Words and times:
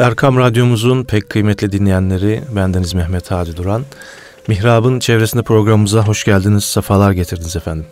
Erkam 0.00 0.36
Radyomuzun 0.36 1.04
pek 1.04 1.30
kıymetli 1.30 1.72
dinleyenleri, 1.72 2.42
bendeniz 2.56 2.94
Mehmet 2.94 3.30
Hadi 3.30 3.56
Duran. 3.56 3.82
Mihrab'ın 4.48 5.00
çevresinde 5.00 5.42
programımıza 5.42 6.06
hoş 6.06 6.24
geldiniz, 6.24 6.64
sefalar 6.64 7.12
getirdiniz 7.12 7.56
efendim. 7.56 7.86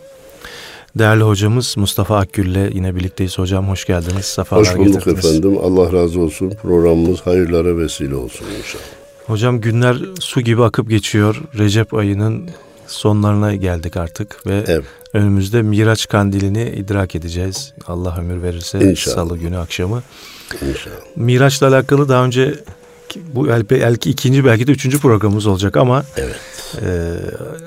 Değerli 0.98 1.22
hocamız 1.22 1.76
Mustafa 1.76 2.18
Akgül'le 2.18 2.70
yine 2.74 2.96
birlikteyiz. 2.96 3.38
Hocam 3.38 3.68
hoş 3.68 3.84
geldiniz, 3.84 4.24
sefalar 4.24 4.62
getirdiniz. 4.62 4.96
Hoş 4.96 5.06
bulduk 5.06 5.18
efendim. 5.18 5.58
Allah 5.62 5.92
razı 5.92 6.20
olsun. 6.20 6.50
Programımız 6.62 7.20
hayırlara 7.20 7.78
vesile 7.78 8.14
olsun 8.14 8.46
inşallah. 8.58 8.84
Hocam 9.26 9.60
günler 9.60 9.96
su 10.20 10.40
gibi 10.40 10.64
akıp 10.64 10.88
geçiyor. 10.88 11.42
Recep 11.58 11.94
ayının 11.94 12.50
sonlarına 12.88 13.54
geldik 13.54 13.96
artık 13.96 14.46
ve 14.46 14.64
evet. 14.66 14.84
önümüzde 15.12 15.62
Miraç 15.62 16.08
kandilini 16.08 16.70
idrak 16.70 17.14
edeceğiz. 17.14 17.72
Allah 17.86 18.16
ömür 18.18 18.42
verirse 18.42 18.90
İnşallah. 18.90 19.14
salı 19.14 19.38
günü 19.38 19.58
akşamı. 19.58 20.02
İnşallah. 20.52 20.96
Miraç'la 21.16 21.68
alakalı 21.68 22.08
daha 22.08 22.24
önce 22.24 22.54
bu 23.16 23.48
belki 23.70 24.10
ikinci 24.10 24.44
belki 24.44 24.66
de 24.66 24.72
üçüncü 24.72 24.98
programımız 24.98 25.46
olacak 25.46 25.76
ama 25.76 26.04
evet. 26.16 26.36
e, 26.82 27.14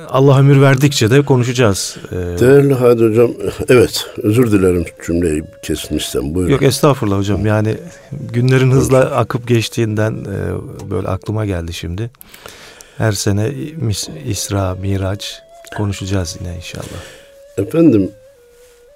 Allah 0.09 0.39
ömür 0.39 0.61
verdikçe 0.61 1.11
de 1.11 1.21
konuşacağız. 1.21 1.97
E, 2.11 2.15
Değerli 2.15 2.73
Hadi 2.73 3.03
Hocam, 3.03 3.31
evet 3.69 4.05
özür 4.17 4.51
dilerim 4.51 4.85
cümleyi 5.05 5.43
kesmişsem 5.63 6.35
buyurun. 6.35 6.51
Yok 6.51 6.61
estağfurullah 6.61 7.17
hocam 7.17 7.45
yani 7.45 7.77
günlerin 8.11 8.71
hızla 8.71 8.99
akıp 8.99 9.47
geçtiğinden 9.47 10.11
e, 10.11 10.89
böyle 10.91 11.07
aklıma 11.07 11.45
geldi 11.45 11.73
şimdi. 11.73 12.09
Her 13.01 13.11
sene 13.11 13.53
İsra, 14.25 14.75
Miraç 14.75 15.41
konuşacağız 15.77 16.37
yine 16.39 16.55
inşallah. 16.55 17.01
Efendim 17.57 18.11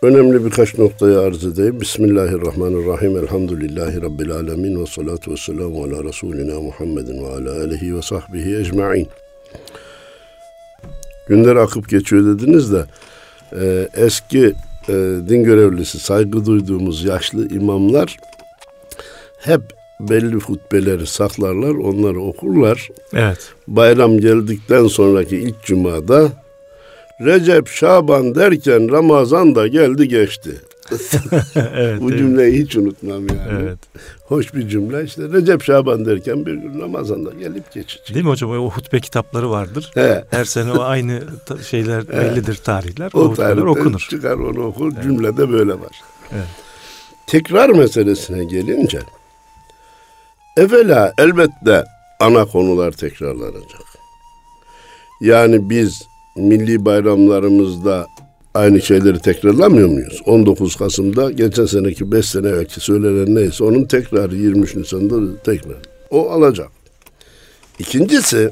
önemli 0.02 0.46
birkaç 0.46 0.78
noktayı 0.78 1.20
arz 1.20 1.46
edeyim. 1.46 1.82
Bismillahirrahmanirrahim. 1.82 3.18
Elhamdülillahi 3.18 4.02
Rabbil 4.02 4.32
alemin 4.32 4.82
ve 4.82 4.86
salatu 4.86 5.32
ve 5.32 5.38
selamu 5.38 5.84
ala 5.84 6.04
Resulina 6.04 6.62
Muhammedin 6.62 7.24
ve 7.24 7.28
ala 7.28 7.64
alihi 7.64 7.96
ve 7.96 8.02
sahbihi 8.02 8.58
ecma'in. 8.58 9.08
Günler 11.28 11.56
akıp 11.56 11.90
geçiyor 11.90 12.26
dediniz 12.26 12.72
de 12.72 12.86
e, 13.62 13.90
eski 13.96 14.54
e, 14.90 14.94
din 15.30 15.44
görevlisi 15.44 16.00
saygı 16.00 16.46
duyduğumuz 16.46 17.04
yaşlı 17.04 17.50
imamlar 17.50 18.18
hep 19.38 19.62
belli 20.00 20.36
hutbeleri 20.36 21.08
saklarlar, 21.08 21.76
onları 21.76 22.22
okurlar. 22.22 22.90
Evet. 23.14 23.54
Bayram 23.68 24.20
geldikten 24.20 24.88
sonraki 24.88 25.38
ilk 25.38 25.64
cumada 25.64 26.32
Recep, 27.22 27.68
Şaban 27.68 28.36
derken 28.36 28.92
Ramazan 28.92 29.56
da 29.56 29.68
geldi 29.68 30.08
geçti. 30.08 30.62
evet, 31.56 32.02
Bu 32.02 32.18
cümleyi 32.18 32.64
hiç 32.64 32.76
unutmam 32.76 33.28
yani. 33.28 33.62
Evet. 33.62 33.78
Hoş 34.26 34.54
bir 34.54 34.70
cümle. 34.70 35.04
İşte 35.04 35.22
Recep 35.34 35.64
Şaban 35.64 36.06
derken 36.06 36.46
bir 36.46 36.54
gün 36.54 36.82
Ramazan'da 36.82 37.32
gelip 37.40 37.72
geçecek. 37.74 38.14
Değil 38.14 38.26
mi 38.26 38.32
hocam? 38.32 38.52
O 38.52 38.70
hutbe 38.70 39.00
kitapları 39.00 39.50
vardır. 39.50 39.92
He. 39.94 40.24
Her 40.30 40.46
sene 40.46 40.72
o 40.72 40.82
aynı 40.82 41.22
şeyler 41.70 42.02
He. 42.02 42.12
bellidir 42.12 42.56
tarihler. 42.56 43.12
O, 43.14 43.20
o 43.20 43.30
hutbeler 43.30 43.58
okunur. 43.58 44.08
Çıkar 44.10 44.36
onu 44.36 44.64
okur. 44.64 44.92
Evet. 44.94 45.04
Cümlede 45.04 45.52
böyle 45.52 45.72
var. 45.72 46.02
Evet. 46.32 46.48
Tekrar 47.28 47.70
meselesine 47.70 48.44
gelince 48.46 49.00
evvela 50.58 51.14
elbette 51.18 51.84
ana 52.20 52.46
konular 52.46 52.92
tekrarlanacak. 52.92 53.82
Yani 55.22 55.70
biz 55.70 56.04
milli 56.36 56.86
bayramlarımızda 56.86 58.08
aynı 58.54 58.82
şeyleri 58.82 59.20
tekrarlamıyor 59.20 59.88
muyuz? 59.88 60.22
19 60.26 60.76
Kasım'da 60.76 61.32
geçen 61.32 61.66
seneki 61.66 62.12
5 62.12 62.26
sene 62.26 62.48
evvelki 62.48 62.80
söylenen 62.80 63.36
neyse 63.36 63.64
onun 63.64 63.84
tekrarı 63.84 64.36
23 64.36 64.76
Nisan'da 64.76 65.44
tekrar. 65.44 65.78
O 66.10 66.30
alacak. 66.30 66.70
İkincisi 67.80 68.52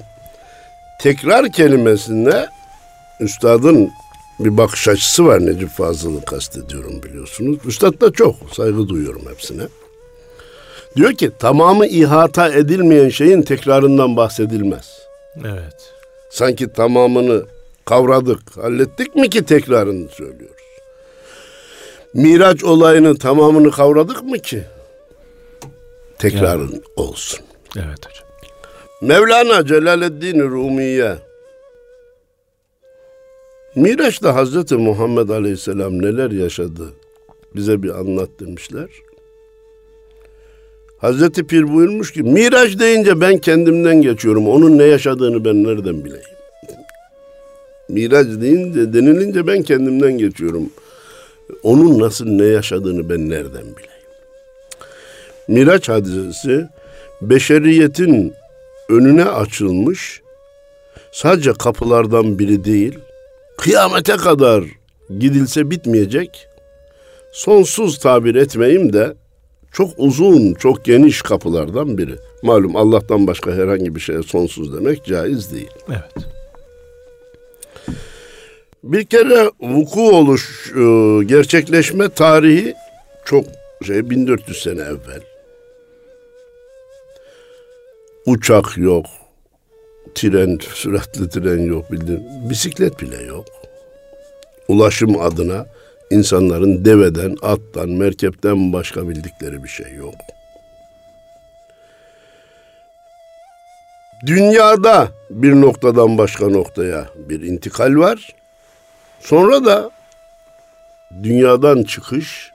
tekrar 1.01 1.51
kelimesinde 1.51 2.47
üstadın 3.19 3.89
bir 4.39 4.57
bakış 4.57 4.87
açısı 4.87 5.25
var 5.25 5.45
Necip 5.45 5.69
Fazıl'ı 5.69 6.25
kastediyorum 6.25 7.03
biliyorsunuz. 7.03 7.57
Üstad 7.65 8.01
da 8.01 8.13
çok 8.13 8.35
saygı 8.51 8.87
duyuyorum 8.87 9.21
hepsine. 9.29 9.63
Diyor 10.95 11.13
ki 11.13 11.31
tamamı 11.39 11.87
ihata 11.87 12.49
edilmeyen 12.49 13.09
şeyin 13.09 13.41
tekrarından 13.41 14.17
bahsedilmez. 14.17 15.07
Evet. 15.45 15.93
Sanki 16.29 16.73
tamamını 16.73 17.45
kavradık, 17.85 18.57
hallettik 18.57 19.15
mi 19.15 19.29
ki 19.29 19.45
tekrarını 19.45 20.09
söylüyoruz. 20.09 20.63
Miraç 22.13 22.63
olayının 22.63 23.15
tamamını 23.15 23.71
kavradık 23.71 24.23
mı 24.23 24.39
ki? 24.39 24.63
Tekrarın 26.19 26.71
yani. 26.71 26.81
olsun. 26.95 27.39
Evet 27.75 28.05
hocam. 28.05 28.27
Mevlana 29.01 29.65
Celaleddin 29.65 30.39
Rumiye 30.39 31.17
Miraç'ta 33.75 34.35
Hazreti 34.35 34.75
Muhammed 34.75 35.29
Aleyhisselam 35.29 36.01
neler 36.01 36.31
yaşadı 36.31 36.93
bize 37.55 37.83
bir 37.83 37.89
anlat 37.89 38.29
demişler. 38.39 38.89
Hazreti 41.03 41.47
Pir 41.47 41.73
buyurmuş 41.73 42.11
ki 42.11 42.23
Miraç 42.23 42.79
deyince 42.79 43.21
ben 43.21 43.37
kendimden 43.37 44.01
geçiyorum. 44.01 44.47
Onun 44.47 44.77
ne 44.77 44.83
yaşadığını 44.83 45.45
ben 45.45 45.63
nereden 45.63 46.05
bileyim? 46.05 46.25
Miraç 47.89 48.27
deyince 48.27 48.93
denilince 48.93 49.47
ben 49.47 49.63
kendimden 49.63 50.17
geçiyorum. 50.17 50.69
Onun 51.63 51.99
nasıl 51.99 52.25
ne 52.25 52.45
yaşadığını 52.45 53.09
ben 53.09 53.29
nereden 53.29 53.61
bileyim? 53.61 54.03
Miraç 55.47 55.89
hadisesi 55.89 56.67
beşeriyetin 57.21 58.33
önüne 58.89 59.25
açılmış 59.25 60.21
sadece 61.11 61.53
kapılardan 61.53 62.39
biri 62.39 62.63
değil, 62.63 62.99
kıyamete 63.57 64.17
kadar 64.17 64.63
gidilse 65.19 65.69
bitmeyecek, 65.71 66.47
sonsuz 67.31 67.99
tabir 67.99 68.35
etmeyeyim 68.35 68.93
de 68.93 69.13
çok 69.73 69.89
uzun, 69.97 70.53
çok 70.53 70.85
geniş 70.85 71.21
kapılardan 71.21 71.97
biri. 71.97 72.15
Malum 72.41 72.75
Allah'tan 72.75 73.27
başka 73.27 73.51
herhangi 73.51 73.95
bir 73.95 73.99
şeye 73.99 74.23
sonsuz 74.23 74.73
demek 74.73 75.05
caiz 75.05 75.53
değil. 75.53 75.71
Evet. 75.89 76.25
Bir 78.83 79.05
kere 79.05 79.51
vuku 79.59 80.09
oluş, 80.09 80.71
e, 80.71 81.23
gerçekleşme 81.23 82.09
tarihi 82.09 82.73
çok 83.25 83.45
şey 83.85 84.09
1400 84.09 84.63
sene 84.63 84.81
evvel. 84.81 85.21
Uçak 88.25 88.77
yok, 88.77 89.05
tren, 90.15 90.59
süratli 90.73 91.29
tren 91.29 91.59
yok 91.59 91.91
bildiğin, 91.91 92.49
bisiklet 92.49 93.01
bile 93.01 93.23
yok. 93.23 93.45
Ulaşım 94.67 95.21
adına 95.21 95.65
insanların 96.13 96.85
deveden, 96.85 97.37
attan, 97.41 97.89
merkepten 97.89 98.73
başka 98.73 99.09
bildikleri 99.09 99.63
bir 99.63 99.69
şey 99.69 99.93
yok. 99.95 100.15
Dünyada 104.25 105.07
bir 105.29 105.61
noktadan 105.61 106.17
başka 106.17 106.47
noktaya 106.47 107.05
bir 107.15 107.41
intikal 107.41 107.95
var. 107.95 108.35
Sonra 109.19 109.65
da 109.65 109.91
dünyadan 111.23 111.83
çıkış 111.83 112.51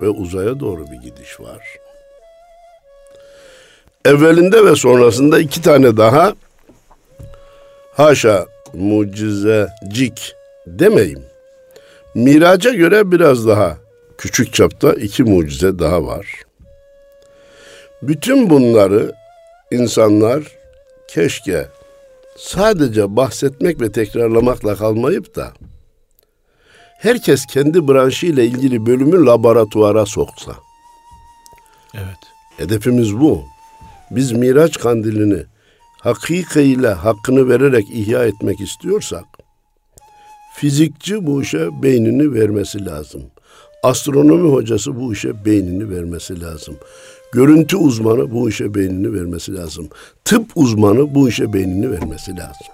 ve 0.00 0.08
uzaya 0.08 0.60
doğru 0.60 0.90
bir 0.90 0.96
gidiş 0.96 1.40
var. 1.40 1.62
Evvelinde 4.04 4.64
ve 4.64 4.76
sonrasında 4.76 5.38
iki 5.38 5.62
tane 5.62 5.96
daha 5.96 6.34
haşa 7.96 8.46
mucizecik 8.72 10.34
demeyim. 10.66 11.35
Miraca 12.16 12.70
göre 12.70 13.12
biraz 13.12 13.46
daha 13.46 13.78
küçük 14.18 14.54
çapta 14.54 14.92
iki 14.92 15.24
mucize 15.24 15.78
daha 15.78 16.06
var. 16.06 16.26
Bütün 18.02 18.50
bunları 18.50 19.12
insanlar 19.70 20.42
keşke 21.08 21.68
sadece 22.38 23.16
bahsetmek 23.16 23.80
ve 23.80 23.92
tekrarlamakla 23.92 24.76
kalmayıp 24.76 25.36
da 25.36 25.52
herkes 26.98 27.46
kendi 27.46 27.88
branşı 27.88 28.26
ile 28.26 28.46
ilgili 28.46 28.86
bölümü 28.86 29.26
laboratuvara 29.26 30.06
soksa. 30.06 30.52
Evet. 31.94 32.20
Hedefimiz 32.56 33.16
bu. 33.16 33.44
Biz 34.10 34.32
Miraç 34.32 34.78
kandilini 34.78 35.42
hakikayla 36.00 37.04
hakkını 37.04 37.48
vererek 37.48 37.84
ihya 37.90 38.24
etmek 38.24 38.60
istiyorsak 38.60 39.35
fizikçi 40.56 41.26
bu 41.26 41.42
işe 41.42 41.82
beynini 41.82 42.34
vermesi 42.34 42.86
lazım. 42.86 43.22
Astronomi 43.82 44.52
hocası 44.52 45.00
bu 45.00 45.12
işe 45.12 45.44
beynini 45.44 45.90
vermesi 45.90 46.40
lazım. 46.40 46.76
Görüntü 47.32 47.76
uzmanı 47.76 48.30
bu 48.30 48.48
işe 48.48 48.74
beynini 48.74 49.14
vermesi 49.14 49.54
lazım. 49.54 49.88
Tıp 50.24 50.50
uzmanı 50.54 51.14
bu 51.14 51.28
işe 51.28 51.52
beynini 51.52 51.90
vermesi 51.90 52.36
lazım. 52.36 52.66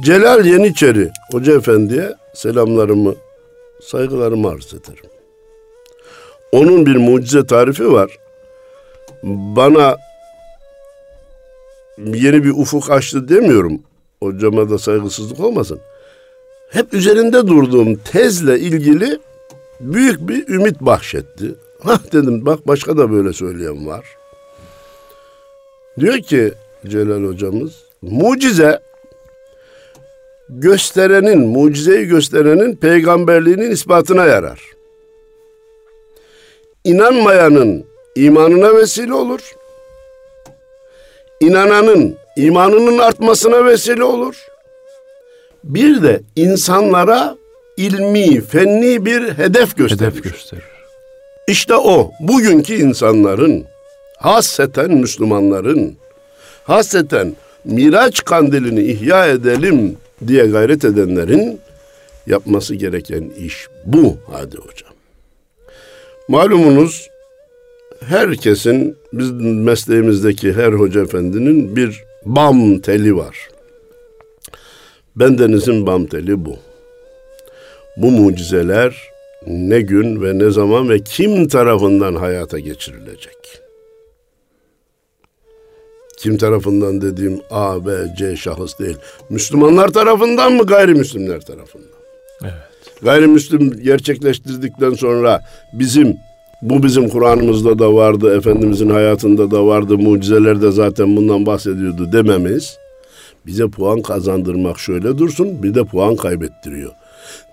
Celal 0.00 0.46
Yeniçeri 0.46 1.10
Hoca 1.32 1.56
Efendi'ye 1.56 2.14
selamlarımı, 2.34 3.14
saygılarımı 3.82 4.48
arz 4.48 4.74
ederim. 4.74 5.10
Onun 6.52 6.86
bir 6.86 6.96
mucize 6.96 7.46
tarifi 7.46 7.92
var. 7.92 8.10
bana 9.56 9.96
yeni 11.98 12.44
bir 12.44 12.50
ufuk 12.50 12.90
açtı 12.90 13.28
demiyorum. 13.28 13.80
Hocama 14.24 14.70
da 14.70 14.78
saygısızlık 14.78 15.40
olmasın. 15.40 15.80
Hep 16.70 16.94
üzerinde 16.94 17.46
durduğum 17.46 17.96
tezle 17.96 18.58
ilgili 18.58 19.18
büyük 19.80 20.28
bir 20.28 20.48
ümit 20.48 20.80
bahşetti. 20.80 21.54
Hah 21.82 22.12
dedim 22.12 22.46
bak 22.46 22.66
başka 22.66 22.96
da 22.96 23.12
böyle 23.12 23.32
söyleyen 23.32 23.86
var. 23.86 24.04
Diyor 26.00 26.18
ki 26.18 26.52
Celal 26.86 27.24
hocamız 27.24 27.84
mucize 28.02 28.80
gösterenin, 30.48 31.46
mucizeyi 31.46 32.06
gösterenin 32.06 32.76
peygamberliğinin 32.76 33.70
ispatına 33.70 34.24
yarar. 34.24 34.60
İnanmayanın 36.84 37.84
imanına 38.16 38.76
vesile 38.76 39.14
olur. 39.14 39.54
İnananın 41.40 42.16
imanının 42.36 42.98
artmasına 42.98 43.64
vesile 43.64 44.04
olur. 44.04 44.46
Bir 45.64 46.02
de 46.02 46.22
insanlara 46.36 47.36
ilmi, 47.76 48.40
fenni 48.40 49.04
bir 49.06 49.22
hedef 49.22 49.76
gösterir. 49.76 50.10
Hedef 50.10 50.22
gösterir. 50.22 50.64
İşte 51.48 51.74
o 51.74 52.10
bugünkü 52.20 52.74
insanların, 52.74 53.64
hasreten 54.18 54.90
Müslümanların, 54.90 55.96
hasreten 56.64 57.36
Miraç 57.64 58.24
kandilini 58.24 58.82
ihya 58.82 59.26
edelim 59.26 59.96
diye 60.26 60.46
gayret 60.46 60.84
edenlerin 60.84 61.60
yapması 62.26 62.74
gereken 62.74 63.30
iş 63.38 63.68
bu 63.86 64.16
hadi 64.32 64.56
hocam. 64.56 64.92
Malumunuz 66.28 67.08
herkesin 68.08 68.96
biz 69.12 69.30
mesleğimizdeki 69.40 70.52
her 70.52 70.72
hoca 70.72 71.02
efendinin 71.02 71.76
bir 71.76 72.04
bam 72.24 72.78
teli 72.78 73.16
var. 73.16 73.48
Bendenizin 75.16 75.86
bam 75.86 76.06
teli 76.06 76.44
bu. 76.44 76.56
Bu 77.96 78.10
mucizeler 78.10 78.96
ne 79.46 79.80
gün 79.80 80.22
ve 80.22 80.38
ne 80.38 80.50
zaman 80.50 80.88
ve 80.88 81.00
kim 81.00 81.48
tarafından 81.48 82.14
hayata 82.14 82.58
geçirilecek? 82.58 83.36
Kim 86.18 86.38
tarafından 86.38 87.00
dediğim 87.00 87.40
A, 87.50 87.86
B, 87.86 88.14
C 88.18 88.36
şahıs 88.36 88.78
değil. 88.78 88.96
Müslümanlar 89.30 89.88
tarafından 89.88 90.52
mı 90.52 90.62
gayrimüslimler 90.62 91.40
tarafından? 91.40 91.88
Evet. 92.42 92.52
Gayrimüslim 93.02 93.82
gerçekleştirdikten 93.82 94.94
sonra 94.94 95.40
bizim 95.72 96.16
bu 96.64 96.82
bizim 96.82 97.08
Kur'an'ımızda 97.08 97.78
da 97.78 97.94
vardı, 97.94 98.36
Efendimizin 98.36 98.90
hayatında 98.90 99.50
da 99.50 99.66
vardı, 99.66 99.98
mucizeler 99.98 100.62
de 100.62 100.70
zaten 100.70 101.16
bundan 101.16 101.46
bahsediyordu 101.46 102.12
dememiz 102.12 102.78
bize 103.46 103.68
puan 103.68 104.02
kazandırmak 104.02 104.78
şöyle 104.78 105.18
dursun 105.18 105.62
bir 105.62 105.74
de 105.74 105.84
puan 105.84 106.16
kaybettiriyor. 106.16 106.90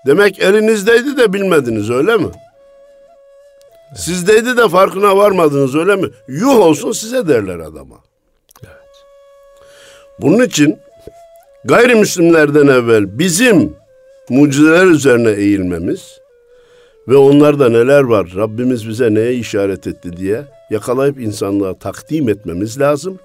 Demek 0.06 0.38
elinizdeydi 0.38 1.16
de 1.16 1.32
bilmediniz 1.32 1.90
öyle 1.90 2.16
mi? 2.16 2.26
Evet. 2.26 4.00
Sizdeydi 4.00 4.56
de 4.56 4.68
farkına 4.68 5.16
varmadınız 5.16 5.76
öyle 5.76 5.96
mi? 5.96 6.08
Yuh 6.28 6.56
olsun 6.56 6.92
size 6.92 7.28
derler 7.28 7.58
adama. 7.58 7.96
Evet. 8.64 9.04
Bunun 10.20 10.44
için 10.44 10.78
gayrimüslimlerden 11.64 12.66
evvel 12.66 13.18
bizim 13.18 13.74
mucizeler 14.28 14.86
üzerine 14.86 15.30
eğilmemiz 15.30 16.21
ve 17.08 17.16
onlarda 17.16 17.68
neler 17.68 18.02
var, 18.02 18.32
Rabbimiz 18.36 18.88
bize 18.88 19.14
neye 19.14 19.34
işaret 19.34 19.86
etti 19.86 20.16
diye 20.16 20.44
yakalayıp 20.70 21.20
insanlığa 21.20 21.74
takdim 21.74 22.28
etmemiz 22.28 22.80
lazım. 22.80 23.18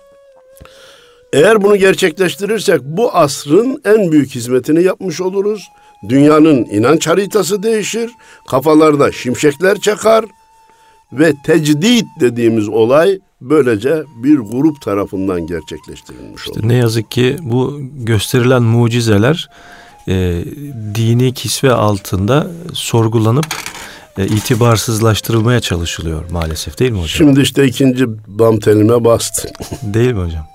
Eğer 1.34 1.64
bunu 1.64 1.76
gerçekleştirirsek 1.76 2.82
bu 2.84 3.16
asrın 3.16 3.82
en 3.86 4.12
büyük 4.12 4.36
hizmetini 4.36 4.84
yapmış 4.84 5.22
oluruz. 5.22 5.64
Dünyanın 6.10 6.66
inanç 6.66 7.08
haritası 7.08 7.64
değişir, 7.64 8.12
kafalarda 8.50 9.12
şimşekler 9.12 9.80
çakar 9.80 10.26
ve 11.14 11.34
tecdit 11.46 12.06
dediğimiz 12.20 12.70
olay 12.70 13.20
böylece 13.42 14.04
bir 14.24 14.38
grup 14.38 14.82
tarafından 14.82 15.48
gerçekleştirilmiş 15.48 16.42
işte 16.42 16.60
olur. 16.60 16.68
Ne 16.68 16.76
yazık 16.76 17.12
ki 17.12 17.38
bu 17.42 17.80
gösterilen 17.94 18.64
mucizeler 18.64 19.50
e, 20.08 20.44
dini 20.96 21.34
kisve 21.34 21.72
altında 21.72 22.48
sorgulanıp 22.74 23.46
e, 24.18 24.26
itibarsızlaştırılmaya 24.26 25.60
çalışılıyor 25.60 26.30
maalesef 26.32 26.80
değil 26.80 26.92
mi 26.92 26.98
hocam? 26.98 27.08
Şimdi 27.08 27.42
işte 27.42 27.66
ikinci 27.66 28.06
bam 28.28 28.60
telime 28.60 29.06
bastın. 29.06 29.52
değil 29.94 30.14
mi 30.14 30.24
hocam? 30.24 30.48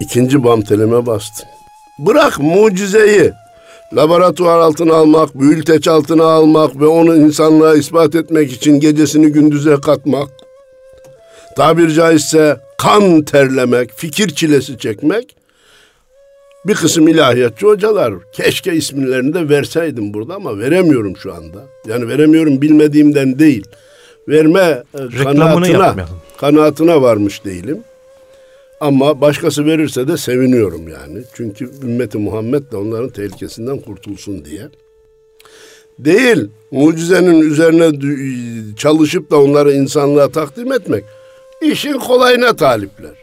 İkinci 0.00 0.44
bam 0.44 0.62
telime 0.62 1.06
bastın. 1.06 1.46
Bırak 1.98 2.38
mucizeyi 2.40 3.32
laboratuvar 3.96 4.58
altına 4.58 4.94
almak, 4.94 5.40
büyülteç 5.40 5.88
altına 5.88 6.24
almak 6.24 6.80
ve 6.80 6.86
onu 6.86 7.16
insanlığa 7.16 7.74
ispat 7.74 8.14
etmek 8.14 8.52
için 8.52 8.80
gecesini 8.80 9.26
gündüze 9.26 9.76
katmak. 9.80 10.28
Tabir 11.56 11.90
caizse 11.90 12.56
kan 12.78 13.22
terlemek, 13.22 13.90
fikir 13.96 14.28
çilesi 14.28 14.78
çekmek 14.78 15.36
bir 16.66 16.74
kısım 16.74 17.08
ilahiyatçı 17.08 17.66
hocalar 17.66 18.14
keşke 18.32 18.74
isimlerini 18.74 19.34
de 19.34 19.48
verseydim 19.48 20.14
burada 20.14 20.34
ama 20.34 20.58
veremiyorum 20.58 21.16
şu 21.16 21.34
anda. 21.34 21.64
Yani 21.86 22.08
veremiyorum 22.08 22.62
bilmediğimden 22.62 23.38
değil. 23.38 23.64
Verme 24.28 24.82
e, 24.94 25.22
kanaatına, 25.24 25.96
kanaatına 26.36 27.02
varmış 27.02 27.44
değilim. 27.44 27.78
Ama 28.80 29.20
başkası 29.20 29.66
verirse 29.66 30.08
de 30.08 30.16
seviniyorum 30.16 30.88
yani. 30.88 31.22
Çünkü 31.34 31.70
ümmeti 31.82 32.18
Muhammed 32.18 32.72
de 32.72 32.76
onların 32.76 33.08
tehlikesinden 33.08 33.78
kurtulsun 33.78 34.44
diye. 34.44 34.68
Değil, 35.98 36.48
mucizenin 36.70 37.40
üzerine 37.40 37.90
çalışıp 38.76 39.30
da 39.30 39.40
onları 39.40 39.72
insanlığa 39.72 40.28
takdim 40.28 40.72
etmek. 40.72 41.04
işin 41.62 41.98
kolayına 41.98 42.56
talipler. 42.56 43.21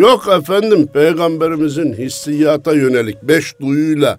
Yok 0.00 0.28
efendim 0.28 0.86
peygamberimizin 0.86 1.94
hissiyata 1.94 2.72
yönelik 2.72 3.22
beş 3.22 3.60
duyuyla 3.60 4.18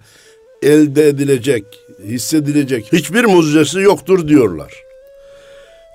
elde 0.62 1.08
edilecek, 1.08 1.64
hissedilecek 2.04 2.92
hiçbir 2.92 3.24
mucizesi 3.24 3.80
yoktur 3.80 4.28
diyorlar. 4.28 4.82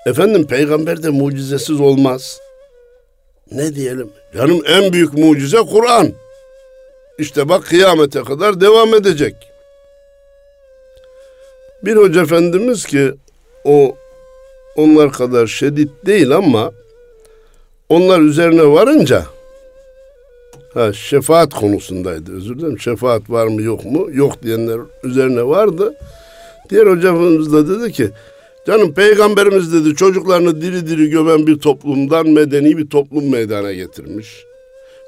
Efendim 0.06 0.46
peygamber 0.46 1.02
de 1.02 1.08
mucizesiz 1.08 1.80
olmaz. 1.80 2.40
Ne 3.52 3.74
diyelim? 3.74 4.10
Canım 4.36 4.60
en 4.66 4.92
büyük 4.92 5.14
mucize 5.14 5.58
Kur'an. 5.58 6.12
İşte 7.18 7.48
bak 7.48 7.64
kıyamete 7.64 8.22
kadar 8.22 8.60
devam 8.60 8.94
edecek. 8.94 9.34
Bir 11.84 11.96
hoca 11.96 12.22
efendimiz 12.22 12.84
ki 12.84 13.12
o 13.64 13.96
onlar 14.76 15.12
kadar 15.12 15.46
şiddet 15.46 16.06
değil 16.06 16.30
ama 16.30 16.72
onlar 17.88 18.20
üzerine 18.20 18.66
varınca 18.66 19.37
Ha, 20.78 20.92
şefaat 20.92 21.54
konusundaydı 21.54 22.36
özür 22.36 22.58
dilerim. 22.58 22.78
Şefaat 22.78 23.30
var 23.30 23.46
mı 23.46 23.62
yok 23.62 23.84
mu? 23.84 24.08
Yok 24.12 24.42
diyenler 24.42 24.78
üzerine 25.02 25.42
vardı. 25.42 25.94
Diğer 26.70 26.86
hocamız 26.86 27.52
da 27.52 27.68
dedi 27.68 27.92
ki 27.92 28.10
canım 28.66 28.94
peygamberimiz 28.94 29.72
dedi 29.72 29.96
çocuklarını 29.96 30.60
diri 30.60 30.86
diri 30.86 31.10
gömen 31.10 31.46
bir 31.46 31.58
toplumdan 31.58 32.28
medeni 32.28 32.78
bir 32.78 32.90
toplum 32.90 33.30
meydana 33.30 33.72
getirmiş. 33.72 34.44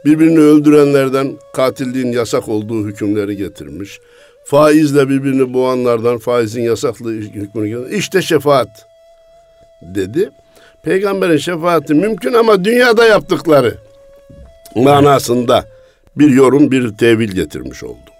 Birbirini 0.04 0.38
öldürenlerden 0.38 1.32
katilliğin 1.54 2.12
yasak 2.12 2.48
olduğu 2.48 2.86
hükümleri 2.86 3.36
getirmiş. 3.36 4.00
Faizle 4.44 5.08
birbirini 5.08 5.54
boğanlardan 5.54 6.18
faizin 6.18 6.62
yasaklığı 6.62 7.12
hükmünü 7.12 7.68
getirmiş. 7.68 7.98
İşte 7.98 8.22
şefaat 8.22 8.86
dedi. 9.82 10.30
Peygamberin 10.82 11.36
şefaati 11.36 11.94
mümkün 11.94 12.32
ama 12.32 12.64
dünyada 12.64 13.06
yaptıkları 13.06 13.89
manasında 14.76 15.64
bir 16.16 16.30
yorum, 16.30 16.70
bir 16.70 16.96
tevil 16.96 17.30
getirmiş 17.30 17.84
oldu. 17.84 18.10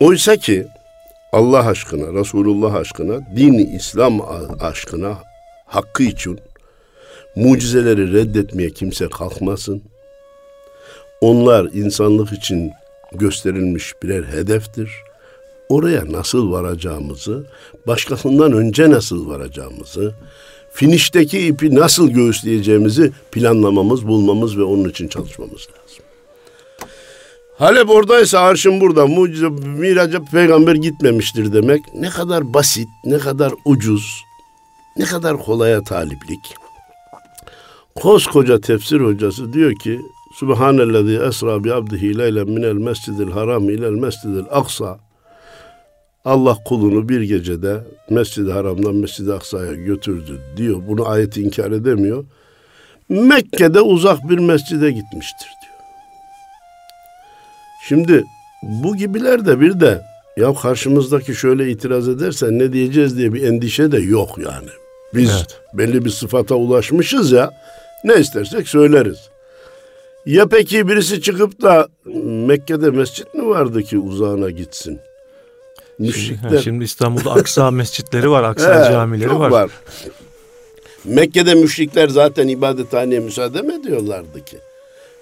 Oysa 0.00 0.36
ki 0.36 0.66
Allah 1.32 1.66
aşkına, 1.66 2.20
Resulullah 2.20 2.74
aşkına, 2.74 3.20
din 3.36 3.76
İslam 3.76 4.20
aşkına, 4.60 5.18
hakkı 5.66 6.02
için 6.02 6.40
mucizeleri 7.36 8.12
reddetmeye 8.12 8.70
kimse 8.70 9.08
kalkmasın. 9.08 9.82
Onlar 11.20 11.64
insanlık 11.64 12.32
için 12.32 12.72
gösterilmiş 13.12 13.94
birer 14.02 14.24
hedeftir. 14.24 14.90
Oraya 15.68 16.12
nasıl 16.12 16.52
varacağımızı, 16.52 17.46
başkasından 17.86 18.52
önce 18.52 18.90
nasıl 18.90 19.28
varacağımızı, 19.28 20.14
finişteki 20.74 21.46
ipi 21.46 21.74
nasıl 21.74 22.10
göğüsleyeceğimizi 22.10 23.12
planlamamız, 23.32 24.06
bulmamız 24.06 24.58
ve 24.58 24.62
onun 24.62 24.88
için 24.88 25.08
çalışmamız 25.08 25.52
lazım. 25.60 26.04
Halep 27.58 27.90
oradaysa 27.90 28.40
arşın 28.40 28.80
burada. 28.80 29.06
Mucize 29.06 29.48
miraca 29.48 30.24
peygamber 30.24 30.74
gitmemiştir 30.74 31.52
demek. 31.52 31.80
Ne 31.94 32.10
kadar 32.10 32.54
basit, 32.54 32.88
ne 33.04 33.18
kadar 33.18 33.52
ucuz, 33.64 34.22
ne 34.96 35.04
kadar 35.04 35.36
kolaya 35.36 35.82
taliplik. 35.82 36.54
Koskoca 37.94 38.60
tefsir 38.60 39.00
hocası 39.00 39.52
diyor 39.52 39.74
ki 39.74 40.00
Subhanellezi 40.34 41.20
esra 41.28 41.64
bi 41.64 41.74
abdihi 41.74 42.18
leylen 42.18 42.50
minel 42.50 42.72
mescidil 42.72 43.30
haram 43.30 43.70
ilel 43.70 43.90
mescidil 43.90 44.44
aksa 44.50 44.98
Allah 46.24 46.58
kulunu 46.64 47.08
bir 47.08 47.20
gecede 47.20 47.80
Mescid-i 48.10 48.52
Haram'dan 48.52 48.94
Mescid-i 48.94 49.32
Aksa'ya 49.32 49.72
götürdü 49.72 50.40
diyor. 50.56 50.82
Bunu 50.88 51.08
ayet 51.08 51.36
inkar 51.36 51.70
edemiyor. 51.70 52.24
Mekke'de 53.08 53.80
uzak 53.80 54.30
bir 54.30 54.38
mescide 54.38 54.90
gitmiştir 54.90 55.48
diyor. 55.62 55.74
Şimdi 57.88 58.24
bu 58.62 58.96
gibiler 58.96 59.46
de 59.46 59.60
bir 59.60 59.80
de 59.80 60.02
ya 60.36 60.54
karşımızdaki 60.54 61.34
şöyle 61.34 61.70
itiraz 61.70 62.08
ederse 62.08 62.46
ne 62.50 62.72
diyeceğiz 62.72 63.18
diye 63.18 63.32
bir 63.32 63.42
endişe 63.42 63.92
de 63.92 63.98
yok 63.98 64.38
yani. 64.38 64.68
Biz 65.14 65.30
evet. 65.30 65.60
belli 65.74 66.04
bir 66.04 66.10
sıfata 66.10 66.54
ulaşmışız 66.54 67.32
ya 67.32 67.50
ne 68.04 68.14
istersek 68.14 68.68
söyleriz. 68.68 69.18
Ya 70.26 70.48
peki 70.48 70.88
birisi 70.88 71.22
çıkıp 71.22 71.62
da 71.62 71.88
Mekke'de 72.46 72.90
mescit 72.90 73.34
mi 73.34 73.46
vardı 73.46 73.82
ki 73.82 73.98
uzağına 73.98 74.50
gitsin? 74.50 75.00
Müşrikler. 75.98 76.48
Şimdi, 76.48 76.62
şimdi 76.62 76.84
İstanbul'da 76.84 77.32
Aksa 77.32 77.70
mescitleri 77.70 78.30
var, 78.30 78.42
Aksa 78.42 78.84
camileri 78.92 79.38
var. 79.38 79.50
var. 79.50 79.70
Mekke'de 81.04 81.54
müşrikler 81.54 82.08
zaten 82.08 82.48
ibadethaneye 82.48 83.20
müsaade 83.20 83.62
mi 83.62 83.74
ediyorlardı 83.74 84.44
ki? 84.44 84.56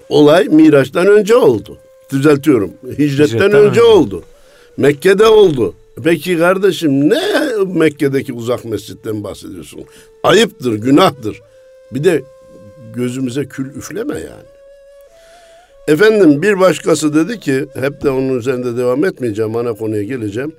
Olay 0.08 0.44
Miraç'tan 0.44 1.06
önce 1.06 1.36
oldu. 1.36 1.78
Düzeltiyorum. 2.12 2.70
Hicretten, 2.84 3.04
Hicretten 3.04 3.52
önce, 3.52 3.58
önce 3.58 3.82
oldu. 3.82 4.22
Mekke'de 4.76 5.26
oldu. 5.26 5.74
Peki 6.04 6.38
kardeşim 6.38 7.10
ne 7.10 7.22
Mekke'deki 7.66 8.32
uzak 8.32 8.64
mescitten 8.64 9.24
bahsediyorsun? 9.24 9.80
Ayıptır, 10.22 10.72
günahtır. 10.74 11.40
Bir 11.92 12.04
de 12.04 12.22
gözümüze 12.94 13.44
kül 13.44 13.74
üfleme 13.76 14.14
yani. 14.14 14.50
Efendim 15.90 16.42
bir 16.42 16.60
başkası 16.60 17.14
dedi 17.14 17.40
ki 17.40 17.66
hep 17.74 18.02
de 18.02 18.10
onun 18.10 18.38
üzerinde 18.38 18.76
devam 18.76 19.04
etmeyeceğim 19.04 19.56
ana 19.56 19.72
konuya 19.72 20.02
geleceğim. 20.02 20.52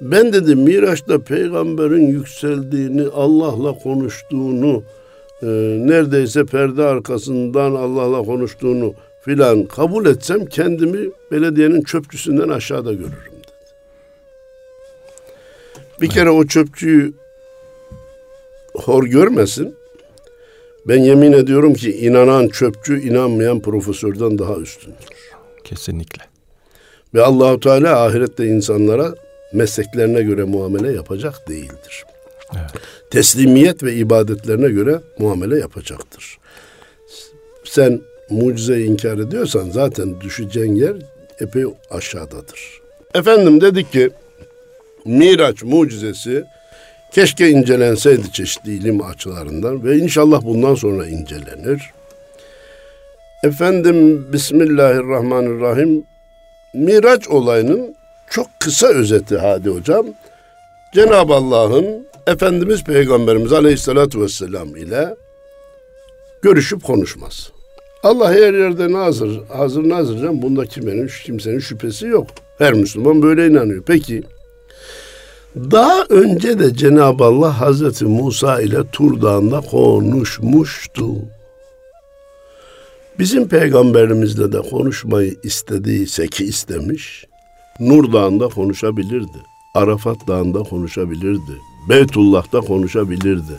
Ben 0.00 0.32
dedi 0.32 0.56
Miraç'ta 0.56 1.18
peygamberin 1.18 2.06
yükseldiğini, 2.06 3.06
Allah'la 3.14 3.78
konuştuğunu, 3.78 4.82
e, 5.42 5.46
neredeyse 5.86 6.44
perde 6.44 6.84
arkasından 6.84 7.74
Allah'la 7.74 8.22
konuştuğunu 8.22 8.94
filan 9.20 9.64
kabul 9.64 10.06
etsem 10.06 10.46
kendimi 10.46 11.10
belediyenin 11.30 11.82
çöpçüsünden 11.82 12.48
aşağıda 12.48 12.92
görürüm 12.92 13.32
dedi. 13.32 13.52
Bir 16.00 16.08
kere 16.08 16.30
o 16.30 16.46
çöpçüyü 16.46 17.12
hor 18.74 19.04
görmesin. 19.04 19.77
Ben 20.88 21.02
yemin 21.02 21.32
ediyorum 21.32 21.74
ki 21.74 21.96
inanan 21.96 22.48
çöpçü 22.48 23.00
inanmayan 23.00 23.60
profesörden 23.60 24.38
daha 24.38 24.56
üstündür. 24.56 25.08
Kesinlikle. 25.64 26.22
Ve 27.14 27.22
Allahu 27.22 27.60
Teala 27.60 28.04
ahirette 28.04 28.46
insanlara 28.46 29.14
mesleklerine 29.52 30.22
göre 30.22 30.44
muamele 30.44 30.92
yapacak 30.92 31.48
değildir. 31.48 32.04
Evet. 32.52 32.70
Teslimiyet 33.10 33.82
ve 33.82 33.94
ibadetlerine 33.94 34.68
göre 34.68 35.00
muamele 35.18 35.58
yapacaktır. 35.58 36.38
Sen 37.64 38.00
mucizeyi 38.30 38.86
inkar 38.86 39.18
ediyorsan 39.18 39.70
zaten 39.70 40.20
düşeceğin 40.20 40.74
yer 40.74 40.96
epey 41.40 41.64
aşağıdadır. 41.90 42.80
Efendim 43.14 43.60
dedik 43.60 43.92
ki 43.92 44.10
Miraç 45.04 45.62
mucizesi 45.62 46.44
keşke 47.12 47.50
incelenseydi 47.50 48.32
çeşitli 48.32 48.74
ilim 48.74 49.02
açılarından 49.02 49.84
ve 49.84 49.96
inşallah 49.96 50.42
bundan 50.42 50.74
sonra 50.74 51.06
incelenir. 51.06 51.90
Efendim 53.44 54.26
Bismillahirrahmanirrahim 54.32 56.04
Miraç 56.74 57.28
olayının 57.28 57.94
çok 58.30 58.46
kısa 58.60 58.86
özeti 58.86 59.38
Hadi 59.38 59.68
Hocam. 59.70 60.06
Cenab-ı 60.94 61.34
Allah'ın 61.34 62.06
Efendimiz 62.26 62.84
Peygamberimiz 62.84 63.52
Aleyhisselatü 63.52 64.20
Vesselam 64.20 64.76
ile 64.76 65.14
görüşüp 66.42 66.84
konuşmaz. 66.84 67.52
Allah 68.02 68.32
her 68.32 68.54
yerde 68.54 68.92
nazır, 68.92 69.40
hazır 69.48 69.88
nazırcan 69.88 70.42
bunda 70.42 70.66
kimsenin, 70.66 71.10
kimsenin 71.24 71.58
şüphesi 71.58 72.06
yok. 72.06 72.26
Her 72.58 72.72
Müslüman 72.72 73.22
böyle 73.22 73.46
inanıyor. 73.46 73.82
Peki 73.86 74.22
daha 75.70 76.02
önce 76.08 76.58
de 76.58 76.74
Cenab-ı 76.74 77.24
Allah 77.24 77.60
Hazreti 77.60 78.04
Musa 78.04 78.60
ile 78.60 78.90
Tur 78.92 79.22
Dağı'nda 79.22 79.60
konuşmuştu. 79.60 81.14
Bizim 83.18 83.48
peygamberimizle 83.48 84.52
de 84.52 84.60
konuşmayı 84.60 85.36
istediyse 85.42 86.26
ki 86.26 86.44
istemiş, 86.44 87.24
Nur 87.80 88.12
Dağı'nda 88.12 88.48
konuşabilirdi. 88.48 89.38
Arafat 89.74 90.16
Dağı'nda 90.28 90.62
konuşabilirdi. 90.62 91.52
Beytullah'ta 91.88 92.60
konuşabilirdi. 92.60 93.52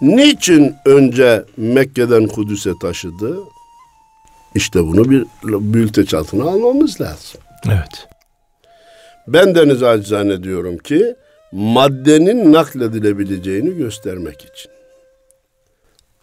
Niçin 0.00 0.74
önce 0.84 1.44
Mekke'den 1.56 2.26
Kudüs'e 2.26 2.70
taşıdı? 2.80 3.38
İşte 4.54 4.86
bunu 4.86 5.10
bir 5.10 5.26
bülteç 5.44 6.14
altına 6.14 6.44
almamız 6.44 7.00
lazım. 7.00 7.40
Evet. 7.66 8.08
Ben 9.32 9.54
deniz 9.54 9.82
acizane 9.82 10.42
diyorum 10.42 10.78
ki 10.78 11.14
maddenin 11.52 12.52
nakledilebileceğini 12.52 13.76
göstermek 13.76 14.40
için. 14.40 14.70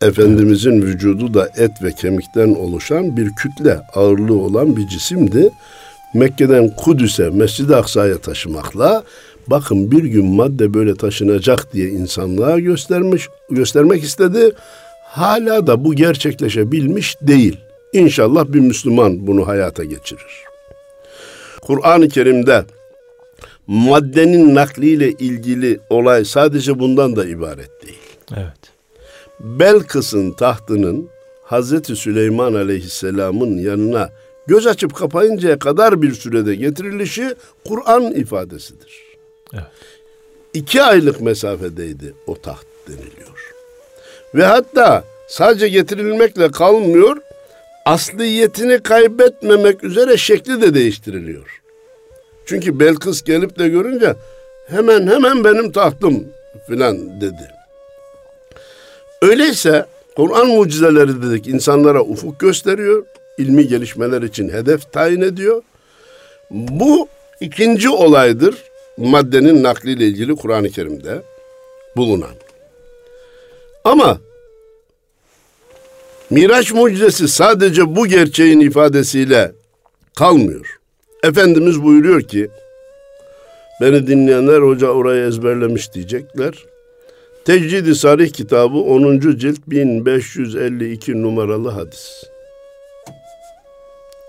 Efendimizin 0.01 0.81
vücudu 0.81 1.33
da 1.33 1.50
et 1.57 1.71
ve 1.83 1.91
kemikten 1.91 2.55
oluşan 2.55 3.17
bir 3.17 3.29
kütle, 3.35 3.79
ağırlığı 3.93 4.38
olan 4.38 4.77
bir 4.77 4.88
cisimdi. 4.88 5.50
Mekke'den 6.13 6.69
Kudüs'e, 6.69 7.29
Mescid-i 7.29 7.75
Aksa'ya 7.75 8.17
taşımakla 8.17 9.03
bakın 9.47 9.91
bir 9.91 10.03
gün 10.03 10.25
madde 10.25 10.74
böyle 10.74 10.95
taşınacak 10.95 11.74
diye 11.74 11.89
insanlığa 11.89 12.59
göstermiş, 12.59 13.29
göstermek 13.50 14.03
istedi. 14.03 14.51
Hala 15.03 15.67
da 15.67 15.85
bu 15.85 15.93
gerçekleşebilmiş 15.93 17.15
değil. 17.21 17.57
İnşallah 17.93 18.45
bir 18.47 18.59
Müslüman 18.59 19.27
bunu 19.27 19.47
hayata 19.47 19.83
geçirir. 19.83 20.43
Kur'an-ı 21.62 22.09
Kerim'de 22.09 22.65
maddenin 23.67 24.55
nakliyle 24.55 25.12
ilgili 25.12 25.79
olay 25.89 26.25
sadece 26.25 26.79
bundan 26.79 27.15
da 27.15 27.25
ibaret 27.25 27.86
değil. 27.86 28.00
Evet. 28.38 28.72
Belkıs'ın 29.39 30.31
tahtının 30.31 31.10
Hazreti 31.43 31.95
Süleyman 31.95 32.53
Aleyhisselam'ın 32.53 33.57
yanına 33.57 34.10
göz 34.48 34.67
açıp 34.67 34.95
kapayıncaya 34.95 35.60
kadar 35.60 36.01
bir 36.01 36.13
sürede 36.13 36.55
getirilişi 36.55 37.36
Kur'an 37.67 38.12
ifadesidir. 38.12 39.03
Evet. 39.53 39.63
İki 40.53 40.84
aylık 40.84 41.22
mesafedeydi 41.22 42.13
o 42.27 42.41
taht 42.41 42.65
deniliyor. 42.88 43.53
Ve 44.36 44.45
hatta 44.45 45.03
sadece 45.27 45.69
getirilmekle 45.69 46.51
kalmıyor, 46.51 47.17
asliyetini 47.86 48.79
kaybetmemek 48.79 49.84
üzere 49.84 50.17
şekli 50.17 50.62
de 50.62 50.74
değiştiriliyor. 50.74 51.62
Çünkü 52.46 52.80
Belkıs 52.80 53.24
gelip 53.24 53.60
de 53.60 53.68
görünce 53.68 54.16
hemen 54.68 55.08
hemen 55.08 55.44
benim 55.44 55.72
tahtım 55.72 56.24
filan 56.68 57.22
dedi. 57.22 57.52
Öyleyse 59.22 59.86
Kur'an 60.16 60.48
mucizeleri 60.48 61.24
dedik 61.24 61.48
insanlara 61.48 62.02
ufuk 62.02 62.40
gösteriyor, 62.40 63.06
ilmi 63.38 63.68
gelişmeler 63.68 64.22
için 64.22 64.50
hedef 64.50 64.92
tayin 64.92 65.22
ediyor. 65.22 65.62
Bu 66.52 67.08
ikinci 67.40 67.90
olaydır 67.90 68.56
maddenin 68.98 69.64
nakliyle 69.64 70.08
ilgili 70.08 70.36
Kur'an-ı 70.36 70.70
Kerim'de 70.70 71.22
bulunan. 71.96 72.36
Ama 73.84 74.20
Miraç 76.30 76.72
mucizesi 76.72 77.28
sadece 77.28 77.96
bu 77.96 78.08
gerçeğin 78.08 78.60
ifadesiyle 78.60 79.52
kalmıyor. 80.16 80.80
Efendimiz 81.25 81.84
buyuruyor 81.84 82.22
ki, 82.22 82.48
beni 83.82 84.08
dinleyenler 84.08 84.62
hoca 84.62 84.88
orayı 84.88 85.25
ezberlemiş 85.27 85.94
diyecekler. 85.94 86.53
Tecrid-i 87.46 87.96
Sarih 87.96 88.29
kitabı 88.29 88.77
10. 88.77 89.20
cilt 89.20 89.60
1552 89.67 91.22
numaralı 91.22 91.70
hadis. 91.70 92.24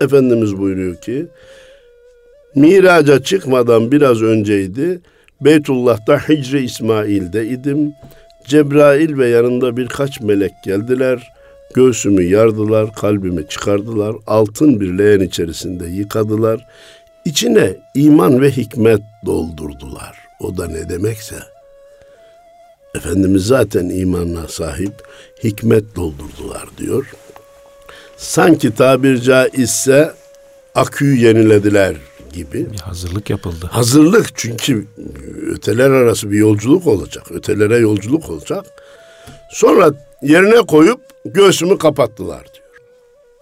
Efendimiz 0.01 0.57
buyuruyor 0.57 0.95
ki, 0.95 1.27
Miraca 2.55 3.23
çıkmadan 3.23 3.91
biraz 3.91 4.21
önceydi. 4.21 4.99
Beytullah'ta 5.41 6.29
Hicri 6.29 6.65
İsmail'de 6.65 7.47
idim. 7.47 7.93
Cebrail 8.45 9.17
ve 9.17 9.27
yanında 9.27 9.77
birkaç 9.77 10.21
melek 10.21 10.51
geldiler. 10.63 11.36
Göğsümü 11.73 12.23
yardılar, 12.23 12.93
kalbimi 12.93 13.47
çıkardılar, 13.47 14.15
altın 14.27 14.79
bir 14.79 14.97
leğen 14.97 15.19
içerisinde 15.19 15.87
yıkadılar. 15.87 16.67
İçine 17.25 17.75
iman 17.95 18.41
ve 18.41 18.51
hikmet 18.51 19.01
doldurdular. 19.25 20.17
O 20.39 20.57
da 20.57 20.67
ne 20.67 20.89
demekse. 20.89 21.35
Efendimiz 22.95 23.45
zaten 23.45 23.89
imanla 23.89 24.47
sahip, 24.47 24.93
hikmet 25.43 25.95
doldurdular 25.95 26.65
diyor. 26.77 27.13
Sanki 28.17 28.75
tabir 28.75 29.21
caizse 29.21 30.13
aküyü 30.75 31.25
yenilediler 31.25 31.95
gibi. 32.33 32.71
Bir 32.71 32.79
hazırlık 32.79 33.29
yapıldı. 33.29 33.69
Hazırlık 33.71 34.27
çünkü 34.35 34.87
öteler 35.51 35.89
arası 35.89 36.31
bir 36.31 36.37
yolculuk 36.37 36.87
olacak. 36.87 37.31
Ötelere 37.31 37.77
yolculuk 37.77 38.29
olacak. 38.29 38.65
Sonra 39.51 39.93
yerine 40.21 40.61
koyup 40.61 41.01
göğsümü 41.25 41.77
kapattılar 41.77 42.43
diyor. 42.53 42.67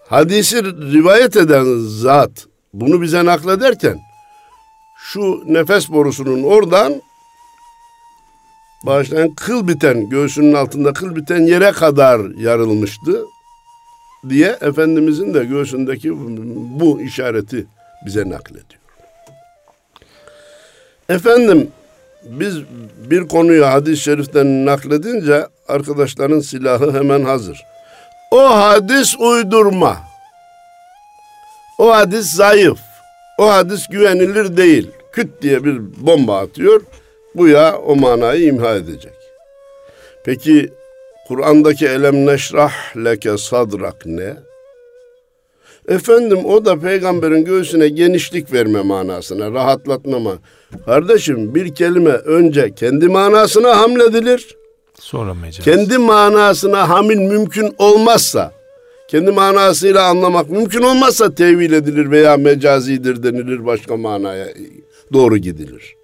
Hadisi 0.08 0.64
rivayet 0.64 1.36
eden 1.36 1.64
zat 1.78 2.46
bunu 2.72 3.02
bize 3.02 3.24
naklederken 3.24 3.98
şu 4.98 5.42
nefes 5.46 5.88
borusunun 5.88 6.42
oradan 6.42 7.02
başlayan 8.86 9.34
kıl 9.34 9.68
biten 9.68 10.08
göğsünün 10.08 10.54
altında 10.54 10.92
kıl 10.92 11.16
biten 11.16 11.40
yere 11.40 11.72
kadar 11.72 12.38
yarılmıştı 12.38 13.24
diye 14.28 14.58
Efendimizin 14.60 15.34
de 15.34 15.44
göğsündeki 15.44 16.12
bu 16.80 17.00
işareti 17.00 17.66
bize 18.06 18.28
naklediyor. 18.30 18.80
Efendim 21.08 21.70
biz 22.30 22.56
bir 23.10 23.28
konuyu 23.28 23.66
hadis-i 23.66 24.02
şeriften 24.02 24.66
nakledince 24.66 25.46
arkadaşların 25.68 26.40
silahı 26.40 26.92
hemen 26.92 27.24
hazır. 27.24 27.62
O 28.30 28.56
hadis 28.56 29.16
uydurma. 29.18 29.96
O 31.78 31.94
hadis 31.94 32.26
zayıf. 32.26 32.78
O 33.38 33.50
hadis 33.50 33.86
güvenilir 33.88 34.56
değil. 34.56 34.90
Küt 35.12 35.42
diye 35.42 35.64
bir 35.64 35.78
bomba 36.06 36.40
atıyor. 36.40 36.82
Bu 37.34 37.48
ya 37.48 37.78
o 37.78 37.96
manayı 37.96 38.46
imha 38.46 38.74
edecek. 38.74 39.14
Peki 40.24 40.72
Kur'an'daki 41.28 41.86
elem 41.86 42.26
neşrah 42.26 42.96
leke 42.96 43.38
sadrak 43.38 44.06
ne? 44.06 44.36
Efendim 45.88 46.44
o 46.44 46.64
da 46.64 46.80
peygamberin 46.80 47.44
göğsüne 47.44 47.88
genişlik 47.88 48.52
verme 48.52 48.82
manasına, 48.82 49.52
rahatlatma 49.52 50.18
manasına. 50.18 50.42
Kardeşim 50.86 51.54
bir 51.54 51.74
kelime 51.74 52.10
önce 52.10 52.74
kendi 52.74 53.08
manasına 53.08 53.80
hamledilir. 53.80 54.56
Sonra 55.00 55.34
mecaz. 55.34 55.64
Kendi 55.64 55.98
manasına 55.98 56.88
hamil 56.88 57.18
mümkün 57.18 57.74
olmazsa, 57.78 58.52
kendi 59.08 59.30
manasıyla 59.30 60.04
anlamak 60.04 60.50
mümkün 60.50 60.82
olmazsa 60.82 61.34
tevil 61.34 61.72
edilir 61.72 62.10
veya 62.10 62.36
mecazidir 62.36 63.22
denilir 63.22 63.66
başka 63.66 63.96
manaya 63.96 64.46
doğru 65.12 65.36
gidilir. 65.38 65.96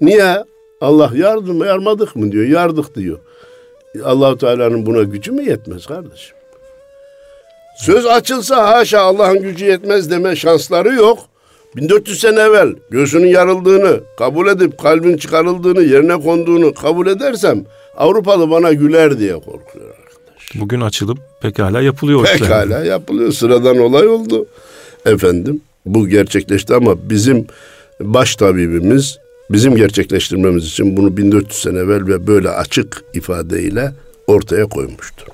Niye? 0.00 0.44
Allah 0.80 1.12
yardım 1.14 1.64
yarmadık 1.64 2.16
mı 2.16 2.32
diyor, 2.32 2.44
yardık 2.44 2.94
diyor. 2.94 3.18
Allahu 4.04 4.38
Teala'nın 4.38 4.86
buna 4.86 5.02
gücü 5.02 5.32
mü 5.32 5.42
yetmez 5.42 5.86
kardeşim? 5.86 6.36
Söz 7.76 8.06
açılsa 8.06 8.68
haşa 8.68 9.00
Allah'ın 9.00 9.42
gücü 9.42 9.64
yetmez 9.64 10.10
deme 10.10 10.36
şansları 10.36 10.94
yok. 10.94 11.18
1400 11.76 12.20
sene 12.20 12.40
evvel 12.40 12.74
göğsünün 12.90 13.26
yarıldığını 13.26 14.00
kabul 14.18 14.46
edip 14.48 14.78
kalbin 14.78 15.16
çıkarıldığını 15.16 15.82
yerine 15.82 16.20
konduğunu 16.20 16.74
kabul 16.74 17.06
edersem 17.06 17.64
Avrupalı 17.96 18.50
bana 18.50 18.72
güler 18.72 19.18
diye 19.18 19.32
korkuyor 19.32 19.88
arkadaş. 19.88 20.50
Bugün 20.54 20.80
açılıp 20.80 21.18
pekala 21.42 21.80
yapılıyor. 21.80 22.24
Pekala 22.24 22.64
işler. 22.64 22.84
yapılıyor. 22.84 23.32
Sıradan 23.32 23.78
olay 23.78 24.08
oldu. 24.08 24.46
Efendim 25.06 25.60
bu 25.86 26.08
gerçekleşti 26.08 26.74
ama 26.74 27.10
bizim 27.10 27.46
baş 28.00 28.36
tabibimiz 28.36 29.18
bizim 29.50 29.76
gerçekleştirmemiz 29.76 30.64
için 30.64 30.96
bunu 30.96 31.16
1400 31.16 31.60
sene 31.62 31.78
evvel 31.78 32.06
ve 32.06 32.26
böyle 32.26 32.48
açık 32.48 33.04
ifadeyle 33.14 33.92
ortaya 34.26 34.66
koymuştur. 34.66 35.26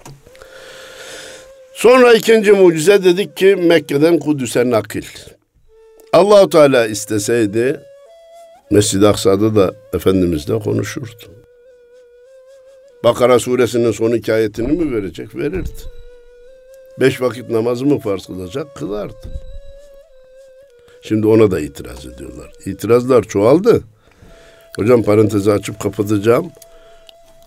Sonra 1.75 2.15
ikinci 2.15 2.53
mucize 2.53 3.05
dedik 3.05 3.37
ki 3.37 3.57
Mekke'den 3.57 4.19
Kudüs'e 4.19 4.71
nakil. 4.71 5.05
Allahu 6.13 6.51
Teala 6.51 6.87
isteseydi 6.87 7.81
Mescid-i 8.71 9.07
Aksa'da 9.07 9.57
da 9.57 9.75
Efendimizle 9.93 10.59
konuşurdu. 10.59 11.25
Bakara 13.05 13.39
suresinin 13.39 13.91
son 13.91 14.13
iki 14.13 14.33
mi 14.33 14.93
verecek? 14.93 15.37
Verirdi. 15.37 15.71
Beş 17.01 17.21
vakit 17.21 17.51
namazı 17.51 17.87
mı 17.87 17.99
farz 17.99 18.27
kılacak? 18.27 18.75
Kılardı. 18.75 19.29
Şimdi 21.03 21.27
ona 21.27 21.51
da 21.51 21.61
itiraz 21.61 22.07
ediyorlar. 22.07 22.53
İtirazlar 22.67 23.23
çoğaldı. 23.23 23.83
Hocam 24.77 25.03
parantezi 25.03 25.53
açıp 25.53 25.81
kapatacağım. 25.81 26.51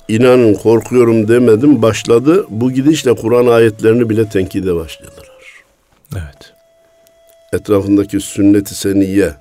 İnanın 0.07 0.53
korkuyorum 0.53 1.27
demedim 1.27 1.81
başladı. 1.81 2.45
Bu 2.49 2.71
gidişle 2.71 3.15
Kur'an 3.15 3.47
ayetlerini 3.47 4.09
bile 4.09 4.29
tenkide 4.29 4.75
başladılar. 4.75 5.29
Evet. 6.13 6.53
Etrafındaki 7.53 8.19
sünnet-i 8.19 8.75
seniye 8.75 9.33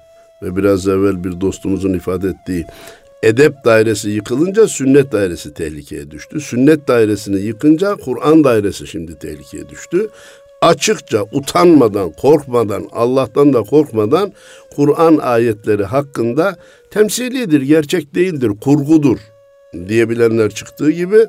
ve 0.42 0.56
biraz 0.56 0.88
evvel 0.88 1.24
bir 1.24 1.40
dostumuzun 1.40 1.92
ifade 1.92 2.28
ettiği 2.28 2.66
edep 3.22 3.64
dairesi 3.64 4.10
yıkılınca 4.10 4.68
sünnet 4.68 5.12
dairesi 5.12 5.54
tehlikeye 5.54 6.10
düştü. 6.10 6.40
Sünnet 6.40 6.88
dairesini 6.88 7.40
yıkınca 7.40 7.96
Kur'an 7.96 8.44
dairesi 8.44 8.86
şimdi 8.86 9.18
tehlikeye 9.18 9.68
düştü. 9.68 10.08
Açıkça 10.60 11.22
utanmadan, 11.32 12.12
korkmadan, 12.12 12.88
Allah'tan 12.92 13.52
da 13.52 13.62
korkmadan 13.62 14.32
Kur'an 14.76 15.16
ayetleri 15.16 15.84
hakkında 15.84 16.56
temsilidir, 16.90 17.62
gerçek 17.62 18.14
değildir, 18.14 18.52
kurgudur 18.60 19.18
diyebilenler 19.88 20.50
çıktığı 20.50 20.90
gibi 20.90 21.26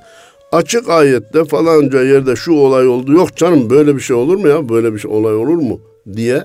açık 0.52 0.90
ayette 0.90 1.46
falanca 1.46 2.04
yerde 2.04 2.36
şu 2.36 2.54
olay 2.54 2.88
oldu. 2.88 3.14
Yok 3.14 3.38
canım 3.38 3.70
böyle 3.70 3.96
bir 3.96 4.02
şey 4.02 4.16
olur 4.16 4.36
mu 4.36 4.48
ya? 4.48 4.70
Böyle 4.70 4.94
bir 4.94 5.00
şey 5.00 5.12
olay 5.12 5.36
olur 5.36 5.58
mu? 5.58 5.80
diye 6.14 6.44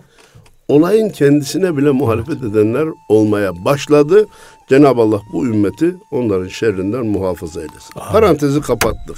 olayın 0.68 1.08
kendisine 1.08 1.76
bile 1.76 1.90
muhalefet 1.90 2.42
edenler 2.42 2.88
olmaya 3.08 3.64
başladı. 3.64 4.26
Cenab-ı 4.68 5.00
Allah 5.00 5.20
bu 5.32 5.46
ümmeti 5.46 5.94
onların 6.10 6.48
şerrinden 6.48 7.06
muhafaza 7.06 7.60
eylesin. 7.60 8.00
Amin. 8.00 8.12
Parantezi 8.12 8.60
kapattık. 8.60 9.16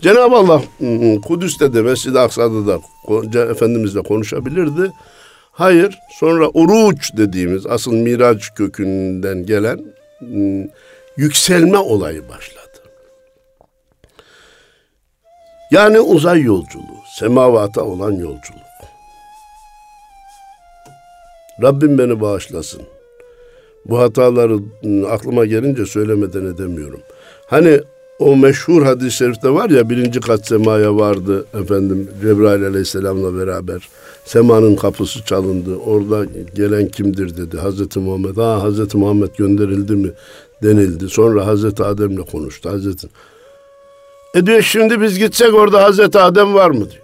Cenab-ı 0.00 0.36
Allah 0.36 0.62
Kudüs'te 1.20 1.74
de 1.74 1.82
Mescid-i 1.82 2.18
Aksa'da 2.18 2.66
da 2.66 2.80
Efendimizle 3.50 4.02
konuşabilirdi. 4.02 4.92
Hayır 5.52 5.98
sonra 6.20 6.48
uruç 6.54 7.16
dediğimiz 7.16 7.66
asıl 7.66 7.92
miraç 7.92 8.54
kökünden 8.54 9.46
gelen 9.46 9.80
yükselme 11.18 11.78
olayı 11.78 12.28
başladı. 12.28 12.58
Yani 15.70 16.00
uzay 16.00 16.42
yolculuğu, 16.42 17.02
semavata 17.18 17.82
olan 17.82 18.12
yolculuk. 18.12 18.68
Rabbim 21.62 21.98
beni 21.98 22.20
bağışlasın. 22.20 22.82
Bu 23.86 23.98
hataları 23.98 24.58
ıı, 24.84 25.08
aklıma 25.08 25.46
gelince 25.46 25.86
söylemeden 25.86 26.44
edemiyorum. 26.44 27.00
Hani 27.46 27.80
o 28.18 28.36
meşhur 28.36 28.82
hadis-i 28.82 29.16
şerifte 29.16 29.50
var 29.50 29.70
ya 29.70 29.90
birinci 29.90 30.20
kat 30.20 30.46
semaya 30.46 30.96
vardı 30.96 31.46
efendim 31.62 32.08
Cebrail 32.22 32.66
aleyhisselamla 32.66 33.38
beraber. 33.38 33.88
Semanın 34.24 34.76
kapısı 34.76 35.24
çalındı. 35.24 35.76
Orada 35.76 36.24
gelen 36.54 36.88
kimdir 36.88 37.36
dedi. 37.36 37.58
Hazreti 37.58 37.98
Muhammed. 37.98 38.36
Ha 38.36 38.62
Hazreti 38.62 38.96
Muhammed 38.96 39.36
gönderildi 39.38 39.92
mi? 39.92 40.10
Denildi. 40.62 41.08
Sonra 41.08 41.46
Hazreti 41.46 41.84
Adem'le 41.84 42.24
konuştu. 42.24 42.70
Hazreti 42.70 43.08
E 44.34 44.46
diyor 44.46 44.62
şimdi 44.62 45.00
biz 45.00 45.18
gitsek 45.18 45.54
orada 45.54 45.82
Hazreti 45.82 46.18
Adem 46.18 46.54
var 46.54 46.70
mı 46.70 46.90
diyor. 46.90 47.02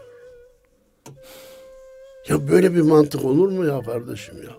Ya 2.28 2.48
böyle 2.48 2.74
bir 2.74 2.80
mantık 2.80 3.24
olur 3.24 3.48
mu 3.48 3.66
ya 3.66 3.80
kardeşim 3.80 4.34
ya? 4.36 4.50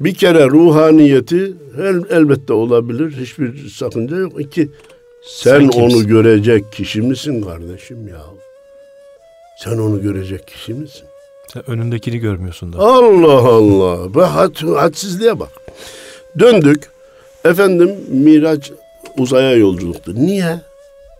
Bir 0.00 0.14
kere 0.14 0.46
ruhaniyeti 0.46 1.54
el, 1.78 2.02
elbette 2.10 2.52
olabilir. 2.52 3.12
Hiçbir 3.12 3.68
sakınca 3.68 4.16
yok. 4.16 4.40
İki, 4.40 4.68
sen, 5.24 5.70
sen 5.70 5.80
onu 5.80 6.06
görecek 6.06 6.72
kişi 6.72 7.02
misin 7.02 7.42
kardeşim 7.42 8.08
ya? 8.08 8.22
Sen 9.64 9.78
onu 9.78 10.02
görecek 10.02 10.46
kişi 10.48 10.74
misin? 10.74 11.04
Sen 11.52 11.70
önündekini 11.70 12.18
görmüyorsun 12.18 12.72
da. 12.72 12.78
Allah 12.78 13.48
Allah. 13.48 14.14
Be 14.14 14.20
had, 14.20 14.56
hadsizliğe 14.62 15.40
bak. 15.40 15.50
Döndük. 16.38 16.90
Efendim 17.48 17.96
Miraç 18.10 18.72
uzaya 19.18 19.52
yolculuktu. 19.52 20.14
Niye? 20.14 20.60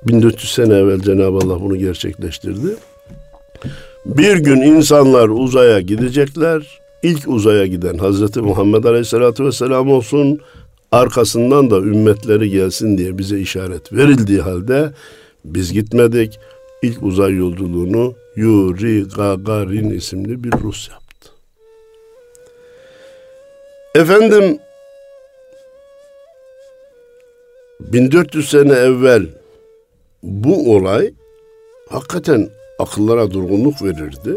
1400 0.07 0.53
sene 0.53 0.75
evvel 0.75 1.01
Cenab-ı 1.01 1.37
Allah 1.37 1.61
bunu 1.61 1.77
gerçekleştirdi. 1.77 2.77
Bir 4.07 4.37
gün 4.37 4.57
insanlar 4.57 5.29
uzaya 5.29 5.81
gidecekler. 5.81 6.81
İlk 7.03 7.29
uzaya 7.29 7.67
giden 7.67 7.99
Hazreti 7.99 8.41
Muhammed 8.41 8.85
Aleyhisselatü 8.85 9.45
Vesselam 9.45 9.91
olsun. 9.91 10.41
Arkasından 10.93 11.71
da 11.71 11.77
ümmetleri 11.79 12.51
gelsin 12.51 12.99
diye 12.99 13.19
bize 13.19 13.39
işaret 13.41 13.93
verildiği 13.93 14.41
halde 14.41 14.91
biz 15.45 15.73
gitmedik. 15.73 16.39
İlk 16.83 17.03
uzay 17.03 17.35
yolculuğunu 17.35 18.15
Yuri 18.37 19.09
Gagarin 19.09 19.91
isimli 19.91 20.45
bir 20.45 20.53
Rus 20.53 20.89
yaptı. 20.89 21.31
Efendim 23.95 24.59
1400 27.81 28.51
sene 28.51 28.73
evvel 28.73 29.27
bu 30.23 30.77
olay 30.77 31.13
hakikaten 31.91 32.49
akıllara 32.79 33.31
durgunluk 33.31 33.83
verirdi. 33.83 34.37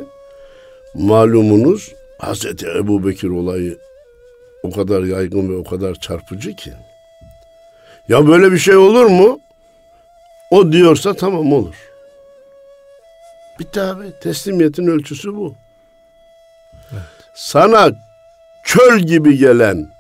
Malumunuz 0.94 1.94
Hazreti 2.18 2.68
Ebu 2.68 3.08
Bekir 3.08 3.30
olayı 3.30 3.78
o 4.64 4.72
kadar 4.72 5.04
yaygın 5.04 5.50
ve 5.50 5.58
o 5.58 5.64
kadar 5.64 5.96
çarpıcı 5.96 6.56
ki. 6.56 6.74
Ya 8.08 8.28
böyle 8.28 8.52
bir 8.52 8.58
şey 8.58 8.76
olur 8.76 9.06
mu? 9.06 9.40
O 10.52 10.72
diyorsa 10.72 11.14
tamam 11.14 11.54
olur. 11.54 11.76
Bitti 13.60 13.82
abi. 13.82 14.06
Teslimiyetin 14.22 14.88
ölçüsü 14.88 15.36
bu. 15.36 15.56
Evet. 16.92 17.02
Sana 17.36 17.92
çöl 18.66 19.00
gibi 19.00 19.38
gelen 19.38 19.92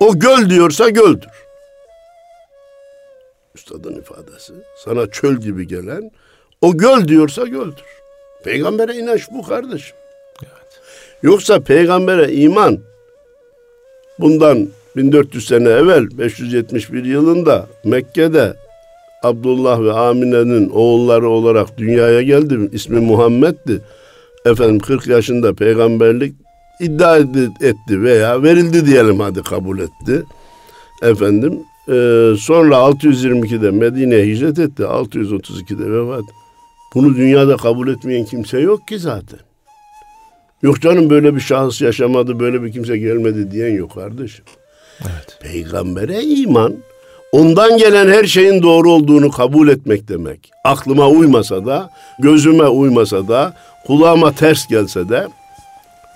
o 0.00 0.18
göl 0.18 0.50
diyorsa 0.50 0.88
göldür. 0.88 1.30
Üstadın 3.60 3.94
ifadesi. 3.94 4.52
Sana 4.84 5.10
çöl 5.10 5.36
gibi 5.36 5.68
gelen 5.68 6.10
o 6.60 6.76
göl 6.76 7.08
diyorsa 7.08 7.46
göldür. 7.46 7.84
Peygambere 8.44 8.94
inanç 8.94 9.28
bu 9.30 9.42
kardeşim. 9.42 9.96
Evet. 10.42 10.80
Yoksa 11.22 11.60
peygambere 11.60 12.32
iman 12.32 12.78
bundan 14.18 14.68
1400 14.96 15.46
sene 15.48 15.68
evvel 15.68 16.18
571 16.18 17.04
yılında 17.04 17.66
Mekke'de 17.84 18.54
Abdullah 19.22 19.82
ve 19.82 19.92
Amine'nin 19.92 20.70
oğulları 20.70 21.28
olarak 21.28 21.78
dünyaya 21.78 22.22
geldi. 22.22 22.68
İsmi 22.72 23.00
Muhammed'di. 23.00 23.80
Efendim 24.46 24.78
40 24.78 25.06
yaşında 25.06 25.54
peygamberlik 25.54 26.34
iddia 26.80 27.16
etti 27.60 28.02
veya 28.02 28.42
verildi 28.42 28.86
diyelim 28.86 29.20
hadi 29.20 29.42
kabul 29.42 29.78
etti. 29.78 30.24
Efendim 31.02 31.64
e, 31.88 31.92
sonra 32.38 32.74
622'de 32.74 33.70
Medine'ye 33.70 34.26
hicret 34.26 34.58
etti. 34.58 34.82
632'de 34.82 35.92
vefat. 35.92 36.24
Bunu 36.94 37.16
dünyada 37.16 37.56
kabul 37.56 37.88
etmeyen 37.88 38.24
kimse 38.24 38.60
yok 38.60 38.88
ki 38.88 38.98
zaten. 38.98 39.38
Yok 40.62 40.80
canım 40.80 41.10
böyle 41.10 41.34
bir 41.34 41.40
şahıs 41.40 41.80
yaşamadı, 41.80 42.40
böyle 42.40 42.62
bir 42.62 42.72
kimse 42.72 42.98
gelmedi 42.98 43.50
diyen 43.50 43.74
yok 43.74 43.94
kardeşim. 43.94 44.44
Evet. 45.00 45.38
Peygambere 45.42 46.22
iman 46.22 46.74
ondan 47.32 47.78
gelen 47.78 48.08
her 48.08 48.24
şeyin 48.24 48.62
doğru 48.62 48.90
olduğunu 48.92 49.30
kabul 49.30 49.68
etmek 49.68 50.08
demek. 50.08 50.50
Aklıma 50.64 51.08
uymasa 51.08 51.66
da, 51.66 51.90
gözüme 52.18 52.68
uymasa 52.68 53.28
da, 53.28 53.54
kulağıma 53.86 54.32
ters 54.32 54.66
gelse 54.66 55.08
de, 55.08 55.28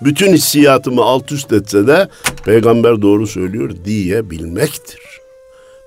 bütün 0.01 0.33
hissiyatımı 0.33 1.01
alt 1.01 1.31
üst 1.31 1.53
etse 1.53 1.87
de 1.87 2.07
peygamber 2.45 3.01
doğru 3.01 3.27
söylüyor 3.27 3.71
diyebilmektir. 3.85 4.99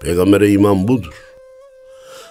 Peygambere 0.00 0.48
iman 0.50 0.88
budur. 0.88 1.22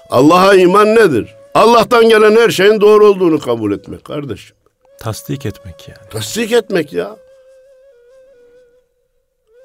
Allah'a 0.09 0.55
iman 0.55 0.95
nedir? 0.95 1.35
Allah'tan 1.53 2.09
gelen 2.09 2.35
her 2.35 2.49
şeyin 2.49 2.81
doğru 2.81 3.07
olduğunu 3.07 3.39
kabul 3.39 3.71
etmek 3.71 4.05
kardeşim. 4.05 4.55
Tasdik 4.99 5.45
etmek 5.45 5.87
yani. 5.87 6.09
Tasdik 6.09 6.51
etmek 6.51 6.93
ya 6.93 7.17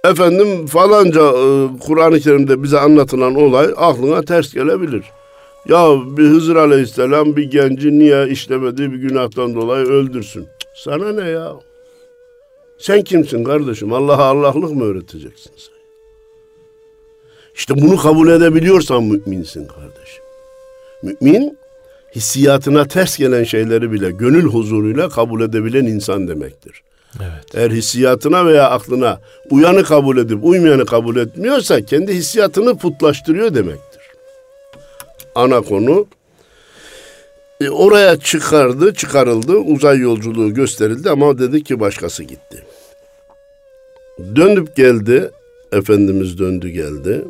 efendim 0.04 0.66
falanca 0.66 1.20
e, 1.20 1.68
Kur'an-ı 1.80 2.20
Kerim'de 2.20 2.62
bize 2.62 2.78
anlatılan 2.78 3.34
olay 3.34 3.74
aklına 3.76 4.22
ters 4.22 4.52
gelebilir. 4.54 5.04
Ya 5.68 5.88
bir 6.16 6.24
Hızır 6.24 6.56
Aleyhisselam 6.56 7.36
bir 7.36 7.50
genci 7.50 7.98
niye 7.98 8.28
işlemediği 8.28 8.92
bir 8.92 8.96
günahtan 8.96 9.54
dolayı 9.54 9.86
öldürsün? 9.86 10.46
Sana 10.76 11.12
ne 11.12 11.28
ya? 11.28 11.52
Sen 12.78 13.02
kimsin 13.02 13.44
kardeşim? 13.44 13.92
Allah'a 13.92 14.24
Allah'lık 14.24 14.70
mı 14.70 14.84
öğreteceksin 14.84 15.52
sen? 15.56 15.81
İşte 17.54 17.74
bunu 17.82 17.96
kabul 17.96 18.28
edebiliyorsan 18.28 19.02
müminsin 19.02 19.66
kardeşim. 19.66 20.22
Mümin 21.02 21.58
hissiyatına 22.16 22.84
ters 22.84 23.16
gelen 23.16 23.44
şeyleri 23.44 23.92
bile 23.92 24.10
gönül 24.10 24.44
huzuruyla 24.44 25.08
kabul 25.08 25.40
edebilen 25.40 25.84
insan 25.84 26.28
demektir. 26.28 26.82
Evet. 27.20 27.54
Eğer 27.54 27.70
hissiyatına 27.70 28.46
veya 28.46 28.70
aklına 28.70 29.20
uyanı 29.50 29.84
kabul 29.84 30.18
edip 30.18 30.38
uymayanı 30.44 30.86
kabul 30.86 31.16
etmiyorsa 31.16 31.84
kendi 31.84 32.14
hissiyatını 32.14 32.78
putlaştırıyor 32.78 33.54
demektir. 33.54 34.02
Ana 35.34 35.60
konu 35.60 36.06
e, 37.60 37.70
oraya 37.70 38.16
çıkardı, 38.16 38.94
çıkarıldı, 38.94 39.56
uzay 39.56 39.98
yolculuğu 39.98 40.54
gösterildi 40.54 41.10
ama 41.10 41.38
dedi 41.38 41.64
ki 41.64 41.80
başkası 41.80 42.22
gitti. 42.22 42.64
Dönüp 44.36 44.76
geldi, 44.76 45.30
Efendimiz 45.72 46.38
döndü 46.38 46.68
geldi. 46.68 47.24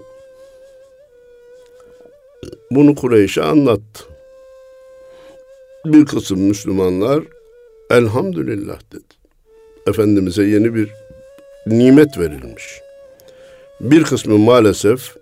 Bunu 2.75 2.95
Kureyş'e 2.95 3.43
anlattı. 3.43 4.05
Bir 5.85 6.07
kısım 6.07 6.41
Müslümanlar 6.41 7.25
elhamdülillah 7.91 8.81
dedi. 8.93 9.15
Efendimiz'e 9.87 10.43
yeni 10.43 10.75
bir 10.75 10.91
nimet 11.67 12.19
verilmiş. 12.19 12.81
Bir 13.81 14.05
kısmı 14.05 14.39
maalesef 14.39 15.17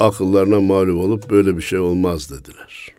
akıllarına 0.00 0.60
mağlup 0.60 1.04
olup 1.04 1.30
böyle 1.30 1.56
bir 1.56 1.62
şey 1.62 1.78
olmaz 1.78 2.30
dediler. 2.30 2.94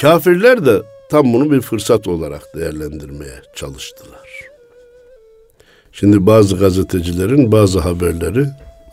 Kafirler 0.00 0.66
de 0.66 0.82
tam 1.10 1.32
bunu 1.32 1.50
bir 1.50 1.60
fırsat 1.60 2.08
olarak 2.08 2.56
değerlendirmeye 2.56 3.42
çalıştılar. 3.54 4.40
Şimdi 5.92 6.26
bazı 6.26 6.56
gazetecilerin 6.56 7.52
bazı 7.52 7.80
haberleri 7.80 8.46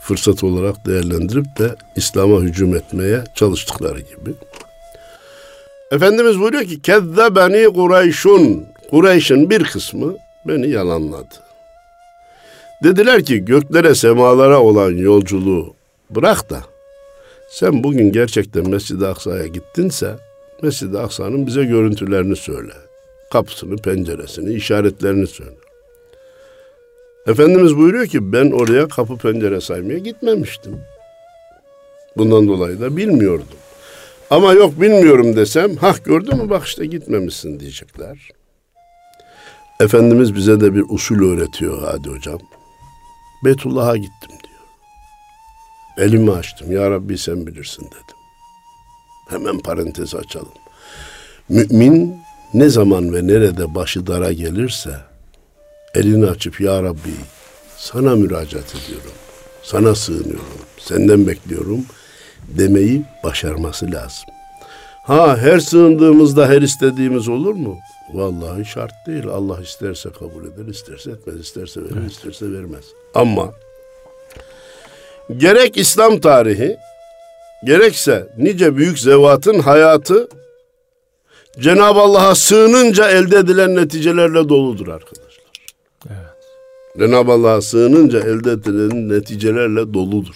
fırsat 0.08 0.44
olarak 0.44 0.86
değerlendirip 0.86 1.58
de 1.60 1.76
İslam'a 1.96 2.42
hücum 2.42 2.76
etmeye 2.76 3.24
çalıştıkları 3.36 4.00
gibi. 4.00 4.34
Efendimiz 5.92 6.40
buyuruyor 6.40 6.64
ki 6.64 6.82
Kezzebeni 6.82 7.74
Kureyşun 7.74 8.66
Kureyş'in 8.90 9.50
bir 9.50 9.64
kısmı 9.64 10.16
beni 10.48 10.70
yalanladı. 10.70 11.36
Dediler 12.84 13.26
ki 13.26 13.46
göklere 13.46 13.96
semalara 13.96 14.62
olan 14.62 14.92
yolculuğu 14.92 15.74
bırak 16.10 16.50
da 16.50 16.62
sen 17.50 17.84
bugün 17.84 18.12
gerçekten 18.12 18.70
Mescid-i 18.70 19.08
Aksa'ya 19.08 19.48
gittinse 19.48 20.16
Mescid-i 20.62 20.98
Aksa'nın 20.98 21.48
bize 21.48 21.64
görüntülerini 21.64 22.36
söyle. 22.36 22.74
Kapısını, 23.32 23.78
penceresini, 23.78 24.54
işaretlerini 24.54 25.28
söyle. 25.28 25.67
Efendimiz 27.28 27.78
buyuruyor 27.78 28.08
ki 28.08 28.32
ben 28.32 28.52
oraya 28.52 28.88
kapı 28.88 29.18
pencere 29.18 29.62
saymaya 29.62 29.98
gitmemiştim. 29.98 30.80
Bundan 32.18 32.48
dolayı 32.48 32.82
da 32.82 32.98
bilmiyordum. 32.98 33.58
Ama 34.30 34.54
yok 34.54 34.82
bilmiyorum 34.82 35.36
desem, 35.36 35.76
hak 35.76 36.06
gördün 36.06 36.38
mü 36.38 36.50
bak 36.50 36.66
işte 36.66 36.86
gitmemişsin 36.86 37.60
diyecekler. 37.60 38.30
Efendimiz 39.80 40.36
bize 40.36 40.62
de 40.62 40.76
bir 40.76 40.84
usul 40.90 41.34
öğretiyor 41.34 41.84
hadi 41.84 42.10
hocam. 42.10 42.40
Betullah'a 43.46 43.98
gittim 43.98 44.30
diyor. 44.30 46.08
Elimi 46.08 46.32
açtım. 46.32 46.72
Ya 46.72 46.92
Rabbi 46.92 47.18
sen 47.18 47.48
bilirsin 47.48 47.86
dedim. 47.86 48.18
Hemen 49.30 49.60
parantez 49.60 50.16
açalım. 50.16 50.54
Mümin 51.50 52.16
ne 52.54 52.70
zaman 52.70 53.14
ve 53.14 53.28
nerede 53.28 53.76
başı 53.76 54.08
dara 54.08 54.32
gelirse 54.32 55.07
elini 55.96 56.30
açıp 56.30 56.62
Ya 56.62 56.84
Rabbi 56.84 57.14
sana 57.78 58.16
müracaat 58.16 58.76
ediyorum. 58.76 59.12
Sana 59.64 59.96
sığınıyorum. 59.96 60.60
Senden 60.80 61.28
bekliyorum 61.28 61.86
demeyi 62.48 63.02
başarması 63.24 63.86
lazım. 63.86 64.26
Ha 65.04 65.38
her 65.38 65.60
sığındığımızda 65.60 66.48
her 66.50 66.62
istediğimiz 66.62 67.28
olur 67.28 67.54
mu? 67.54 67.78
Vallahi 68.14 68.66
şart 68.66 68.94
değil. 69.08 69.28
Allah 69.28 69.62
isterse 69.62 70.10
kabul 70.20 70.46
eder, 70.46 70.66
isterse 70.72 71.12
etmez, 71.12 71.40
isterse 71.40 71.82
verir, 71.82 71.96
evet. 72.02 72.12
isterse 72.12 72.52
vermez. 72.52 72.86
Ama 73.16 73.54
gerek 75.38 75.78
İslam 75.78 76.20
tarihi, 76.20 76.78
gerekse 77.66 78.28
nice 78.38 78.78
büyük 78.78 79.00
zevatın 79.00 79.60
hayatı 79.60 80.30
Cenab-ı 81.60 82.00
Allah'a 82.00 82.36
sığınınca 82.36 83.10
elde 83.10 83.38
edilen 83.38 83.76
neticelerle 83.76 84.50
doludur 84.50 84.88
arkadaşlar. 84.88 85.27
Cenab-ı 87.00 87.32
Allah'a 87.32 87.62
sığınınca 87.62 88.20
elde 88.20 88.52
edilen 88.52 89.10
neticelerle 89.10 89.94
doludur. 89.94 90.36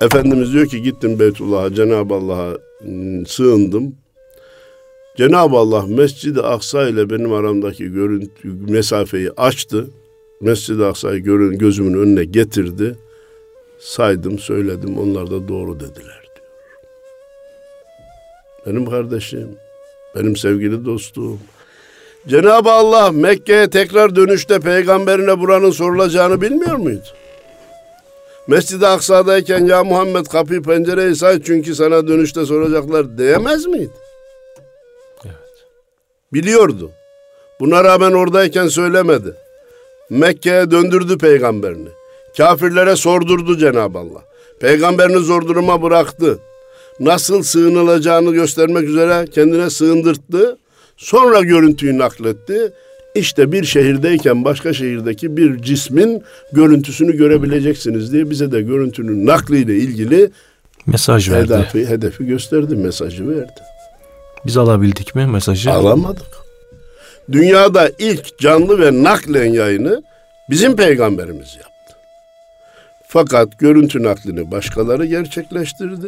Efendimiz 0.00 0.52
diyor 0.52 0.66
ki 0.66 0.82
gittim 0.82 1.18
Beytullah'a 1.18 1.74
Cenab-ı 1.74 2.14
Allah'a 2.14 2.50
ıı, 2.50 3.26
sığındım. 3.26 3.94
Cenab-ı 5.16 5.56
Allah 5.56 5.86
Mescid-i 5.86 6.40
Aksa 6.40 6.88
ile 6.88 7.10
benim 7.10 7.32
aramdaki 7.32 7.92
görüntü, 7.92 8.48
mesafeyi 8.68 9.30
açtı. 9.36 9.86
Mescid-i 10.40 10.84
Aksa'yı 10.84 11.22
görün, 11.22 11.58
gözümün 11.58 11.98
önüne 11.98 12.24
getirdi. 12.24 12.96
Saydım, 13.78 14.38
söyledim. 14.38 14.98
Onlar 14.98 15.30
da 15.30 15.48
doğru 15.48 15.80
dediler 15.80 16.22
diyor. 16.34 16.46
Benim 18.66 18.90
kardeşim, 18.90 19.48
benim 20.14 20.36
sevgili 20.36 20.84
dostum. 20.84 21.40
Cenab-ı 22.28 22.70
Allah 22.70 23.12
Mekke'ye 23.12 23.70
tekrar 23.70 24.16
dönüşte 24.16 24.60
peygamberine 24.60 25.40
buranın 25.40 25.70
sorulacağını 25.70 26.40
bilmiyor 26.40 26.76
muydu? 26.76 27.06
Mescid-i 28.46 28.86
Aksa'dayken 28.86 29.64
ya 29.66 29.84
Muhammed 29.84 30.26
kapıyı 30.26 30.62
pencereyi 30.62 31.16
say 31.16 31.42
çünkü 31.42 31.74
sana 31.74 32.08
dönüşte 32.08 32.46
soracaklar 32.46 33.18
diyemez 33.18 33.66
miydi? 33.66 33.90
Biliyordu. 36.32 36.90
Buna 37.60 37.84
rağmen 37.84 38.12
oradayken 38.12 38.68
söylemedi. 38.68 39.34
Mekke'ye 40.10 40.70
döndürdü 40.70 41.18
peygamberini. 41.18 41.88
Kafirlere 42.36 42.96
sordurdu 42.96 43.58
Cenab-ı 43.58 43.98
Allah. 43.98 44.22
Peygamberini 44.60 45.18
zor 45.18 45.42
duruma 45.42 45.82
bıraktı. 45.82 46.38
Nasıl 47.00 47.42
sığınılacağını 47.42 48.32
göstermek 48.32 48.84
üzere 48.84 49.26
kendine 49.30 49.70
sığındırttı. 49.70 50.58
Sonra 50.96 51.40
görüntüyü 51.40 51.98
nakletti. 51.98 52.72
İşte 53.14 53.52
bir 53.52 53.64
şehirdeyken 53.64 54.44
başka 54.44 54.72
şehirdeki 54.72 55.36
bir 55.36 55.62
cismin 55.62 56.22
görüntüsünü 56.52 57.16
görebileceksiniz 57.16 58.12
diye 58.12 58.30
bize 58.30 58.52
de 58.52 58.62
görüntünün 58.62 59.26
nakliyle 59.26 59.76
ilgili 59.76 60.30
mesaj 60.86 61.30
verdi. 61.30 61.54
Hedefi, 61.54 61.86
hedefi 61.86 62.26
gösterdi, 62.26 62.76
mesajı 62.76 63.28
verdi. 63.28 63.60
Biz 64.46 64.56
alabildik 64.56 65.14
mi 65.14 65.26
mesajı? 65.26 65.72
Alamadık. 65.72 66.26
Dünyada 67.32 67.90
ilk 67.98 68.38
canlı 68.38 68.78
ve 68.78 69.02
naklen 69.02 69.52
yayını 69.52 70.02
bizim 70.50 70.76
peygamberimiz 70.76 71.54
yaptı. 71.56 71.96
Fakat 73.08 73.58
görüntü 73.58 74.02
naklini 74.02 74.50
başkaları 74.50 75.06
gerçekleştirdi. 75.06 76.06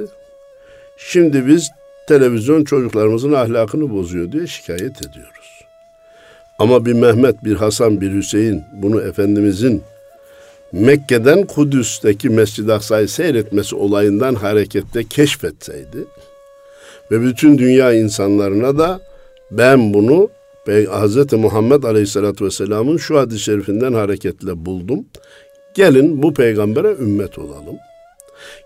Şimdi 0.98 1.46
biz 1.46 1.70
televizyon 2.08 2.64
çocuklarımızın 2.64 3.32
ahlakını 3.32 3.90
bozuyor 3.90 4.32
diye 4.32 4.46
şikayet 4.46 5.06
ediyoruz. 5.06 5.64
Ama 6.58 6.86
bir 6.86 6.92
Mehmet, 6.92 7.44
bir 7.44 7.56
Hasan, 7.56 8.00
bir 8.00 8.12
Hüseyin 8.12 8.62
bunu 8.82 9.00
Efendimizin 9.00 9.82
Mekke'den 10.72 11.46
Kudüs'teki 11.46 12.30
Mescid-i 12.30 12.72
Aksa'yı 12.72 13.08
seyretmesi 13.08 13.76
olayından 13.76 14.34
harekette 14.34 15.04
keşfetseydi 15.04 16.04
ve 17.10 17.22
bütün 17.22 17.58
dünya 17.58 17.92
insanlarına 17.92 18.78
da 18.78 19.00
ben 19.50 19.94
bunu 19.94 20.28
Hz. 20.68 21.32
Muhammed 21.32 21.82
Aleyhisselatü 21.82 22.44
Vesselam'ın 22.44 22.96
şu 22.96 23.18
hadis-i 23.18 23.42
şerifinden 23.42 23.92
hareketle 23.92 24.66
buldum. 24.66 25.06
Gelin 25.74 26.22
bu 26.22 26.34
peygambere 26.34 26.88
ümmet 26.88 27.38
olalım. 27.38 27.76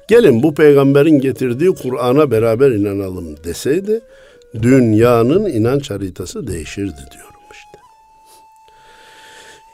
Gelin 0.08 0.42
bu 0.42 0.54
peygamberin 0.54 1.20
getirdiği 1.20 1.74
Kur'an'a 1.74 2.30
beraber 2.30 2.70
inanalım 2.70 3.44
deseydi 3.44 4.00
dünyanın 4.62 5.44
inanç 5.44 5.90
haritası 5.90 6.46
değişirdi 6.46 7.00
diyorum 7.12 7.40
işte. 7.52 7.78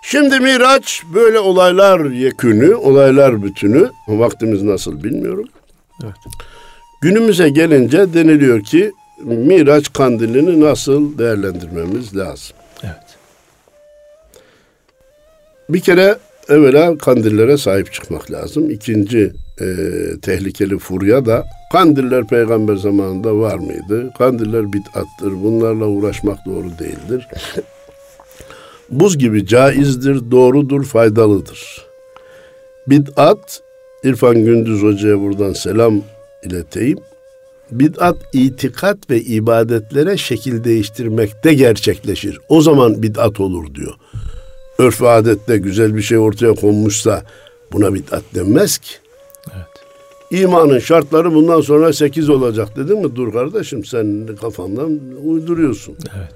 Şimdi 0.03 0.41
Miraç 0.41 1.03
böyle 1.15 1.39
olaylar 1.39 2.05
yekünü, 2.05 2.75
olaylar 2.75 3.43
bütünü, 3.43 3.91
vaktimiz 4.09 4.63
nasıl 4.63 5.05
bilmiyorum. 5.05 5.49
Evet. 6.05 6.15
Günümüze 7.01 7.49
gelince 7.49 8.15
deniliyor 8.15 8.63
ki 8.63 8.93
Miraç 9.25 9.93
kandilini 9.93 10.61
nasıl 10.61 11.19
değerlendirmemiz 11.19 12.17
lazım? 12.17 12.57
Evet. 12.83 13.19
Bir 15.69 15.81
kere 15.81 16.19
evvela 16.49 16.99
kandillere 16.99 17.59
sahip 17.59 17.93
çıkmak 17.93 18.31
lazım. 18.31 18.71
İkinci 18.71 19.33
e, 19.61 19.67
tehlikeli 20.23 20.79
furya 20.79 21.27
da 21.27 21.45
kandiller 21.73 22.27
peygamber 22.27 22.77
zamanında 22.77 23.37
var 23.37 23.59
mıydı? 23.59 24.11
Kandiller 24.19 24.73
bid'attır. 24.73 25.43
Bunlarla 25.43 25.85
uğraşmak 25.87 26.39
doğru 26.47 26.67
değildir. 26.79 27.29
Buz 28.91 29.19
gibi 29.19 29.47
caizdir, 29.47 30.31
doğrudur, 30.31 30.85
faydalıdır. 30.85 31.87
Bid'at, 32.87 33.63
İrfan 34.05 34.45
Gündüz 34.45 34.83
Hoca'ya 34.83 35.21
buradan 35.21 35.53
selam 35.53 36.03
ileteyim. 36.43 36.99
Bid'at 37.71 38.17
itikat 38.33 39.11
ve 39.11 39.21
ibadetlere 39.21 40.17
şekil 40.17 40.65
değiştirmekte 40.65 41.55
gerçekleşir. 41.55 42.39
O 42.49 42.61
zaman 42.61 43.03
bid'at 43.03 43.41
olur 43.41 43.75
diyor. 43.75 43.95
Örf 44.79 45.03
ve 45.03 45.09
adette 45.09 45.59
güzel 45.59 45.97
bir 45.97 46.03
şey 46.03 46.19
ortaya 46.19 46.55
konmuşsa 46.55 47.23
buna 47.73 47.95
bid'at 47.95 48.23
denmez 48.35 48.79
ki. 48.79 48.95
Evet. 49.57 49.67
İmanın 50.43 50.79
şartları 50.79 51.35
bundan 51.35 51.61
sonra 51.61 51.93
sekiz 51.93 52.29
olacak 52.31 52.77
dedin 52.77 52.99
mi? 52.99 53.17
Dur 53.17 53.33
kardeşim 53.33 53.85
sen 53.85 54.29
kafandan 54.41 55.01
uyduruyorsun. 55.25 55.97
Evet. 56.17 56.35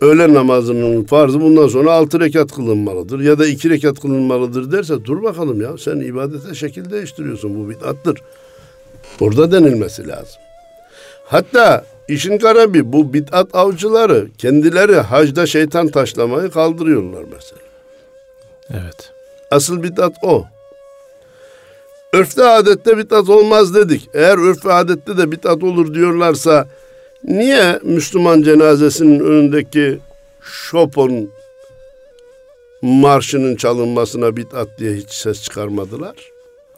Öğlen 0.00 0.34
namazının 0.34 1.04
farzı 1.04 1.40
bundan 1.40 1.68
sonra 1.68 1.92
altı 1.92 2.20
rekat 2.20 2.52
kılınmalıdır 2.52 3.20
ya 3.20 3.38
da 3.38 3.46
iki 3.46 3.70
rekat 3.70 4.00
kılınmalıdır 4.00 4.72
derse 4.72 5.04
dur 5.04 5.22
bakalım 5.22 5.60
ya 5.60 5.78
sen 5.78 6.00
ibadete 6.00 6.54
şekil 6.54 6.90
değiştiriyorsun 6.90 7.64
bu 7.64 7.70
bid'attır. 7.70 8.22
Orada 9.20 9.52
denilmesi 9.52 10.08
lazım. 10.08 10.40
Hatta 11.24 11.84
işin 12.10 12.38
garibi 12.38 12.92
bu 12.92 13.14
bid'at 13.14 13.54
avcıları 13.54 14.28
kendileri 14.38 14.96
hacda 14.96 15.46
şeytan 15.46 15.88
taşlamayı 15.88 16.50
kaldırıyorlar 16.50 17.24
mesela. 17.32 17.60
Evet. 18.70 19.12
Asıl 19.50 19.82
bid'at 19.82 20.12
o. 20.22 20.44
Örfte 22.12 22.44
adette 22.44 22.98
bid'at 22.98 23.28
olmaz 23.28 23.74
dedik. 23.74 24.08
Eğer 24.14 24.50
örf 24.50 24.66
ve 24.66 24.72
adette 24.72 25.18
de 25.18 25.32
bid'at 25.32 25.62
olur 25.62 25.94
diyorlarsa 25.94 26.68
niye 27.24 27.80
Müslüman 27.82 28.42
cenazesinin 28.42 29.20
önündeki 29.20 29.98
Chopin 30.70 31.32
marşının 32.82 33.56
çalınmasına 33.56 34.36
bid'at 34.36 34.68
diye 34.78 34.94
hiç 34.94 35.10
ses 35.10 35.42
çıkarmadılar? 35.42 36.14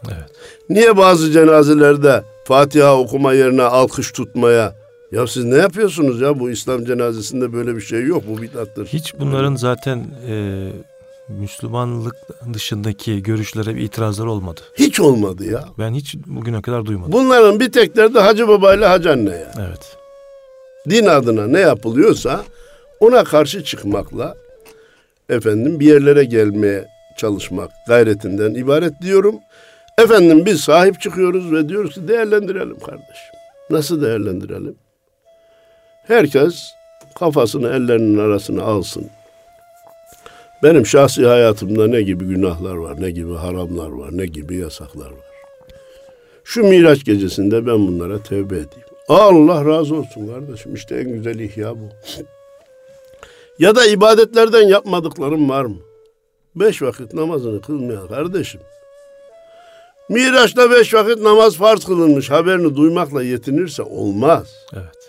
Evet. 0.06 0.30
Niye 0.68 0.96
bazı 0.96 1.30
cenazelerde 1.30 2.22
Fatiha 2.44 2.98
okuma 2.98 3.32
yerine 3.32 3.62
alkış 3.62 4.12
tutmaya 4.12 4.81
ya 5.12 5.26
siz 5.26 5.44
ne 5.44 5.56
yapıyorsunuz 5.56 6.20
ya 6.20 6.38
bu 6.40 6.50
İslam 6.50 6.84
cenazesinde 6.84 7.52
böyle 7.52 7.76
bir 7.76 7.80
şey 7.80 8.06
yok 8.06 8.22
bu 8.28 8.42
bid'attır. 8.42 8.86
Hiç 8.86 9.14
bunların 9.20 9.54
zaten 9.54 10.04
e, 10.28 10.68
Müslümanlık 11.28 12.14
dışındaki 12.52 13.22
görüşlere 13.22 13.76
bir 13.76 13.80
itirazlar 13.80 14.26
olmadı. 14.26 14.60
Hiç 14.78 15.00
olmadı 15.00 15.44
ya. 15.44 15.64
Ben 15.78 15.94
hiç 15.94 16.16
bugüne 16.26 16.62
kadar 16.62 16.84
duymadım. 16.84 17.12
Bunların 17.12 17.60
bir 17.60 17.72
tek 17.72 17.96
derdi 17.96 18.18
Hacı 18.18 18.48
Baba 18.48 18.74
ile 18.74 18.86
Hacı 18.86 19.12
Anne 19.12 19.30
ya. 19.30 19.52
Evet. 19.68 19.96
Din 20.90 21.06
adına 21.06 21.46
ne 21.46 21.60
yapılıyorsa 21.60 22.44
ona 23.00 23.24
karşı 23.24 23.64
çıkmakla 23.64 24.36
efendim 25.28 25.80
bir 25.80 25.86
yerlere 25.86 26.24
gelmeye 26.24 26.88
çalışmak 27.16 27.70
gayretinden 27.88 28.54
ibaret 28.54 29.02
diyorum. 29.02 29.34
Efendim 29.98 30.46
biz 30.46 30.60
sahip 30.60 31.00
çıkıyoruz 31.00 31.52
ve 31.52 31.68
diyoruz 31.68 31.94
ki 31.94 32.08
değerlendirelim 32.08 32.78
kardeşim. 32.78 33.32
Nasıl 33.70 34.02
değerlendirelim? 34.02 34.74
Herkes 36.02 36.74
kafasını 37.14 37.68
ellerinin 37.68 38.18
arasına 38.18 38.62
alsın. 38.62 39.10
Benim 40.62 40.86
şahsi 40.86 41.26
hayatımda 41.26 41.86
ne 41.86 42.02
gibi 42.02 42.24
günahlar 42.24 42.74
var, 42.74 43.00
ne 43.00 43.10
gibi 43.10 43.34
haramlar 43.34 43.90
var, 43.90 44.08
ne 44.12 44.26
gibi 44.26 44.56
yasaklar 44.56 45.10
var. 45.10 45.32
Şu 46.44 46.62
Miraç 46.62 47.04
gecesinde 47.04 47.66
ben 47.66 47.86
bunlara 47.86 48.22
tevbe 48.22 48.54
edeyim. 48.54 48.86
Allah 49.08 49.64
razı 49.64 49.94
olsun 49.94 50.26
kardeşim. 50.26 50.74
İşte 50.74 50.96
en 50.96 51.12
güzel 51.12 51.38
ihya 51.38 51.74
bu. 51.74 51.88
ya 53.58 53.74
da 53.74 53.86
ibadetlerden 53.86 54.62
yapmadıklarım 54.68 55.48
var 55.48 55.64
mı? 55.64 55.76
Beş 56.56 56.82
vakit 56.82 57.14
namazını 57.14 57.60
kılmayan 57.60 58.08
kardeşim. 58.08 58.60
Miraç'ta 60.08 60.70
beş 60.70 60.94
vakit 60.94 61.18
namaz 61.18 61.56
farz 61.56 61.84
kılınmış 61.84 62.30
haberini 62.30 62.76
duymakla 62.76 63.22
yetinirse 63.22 63.82
olmaz. 63.82 64.54
Evet. 64.72 65.01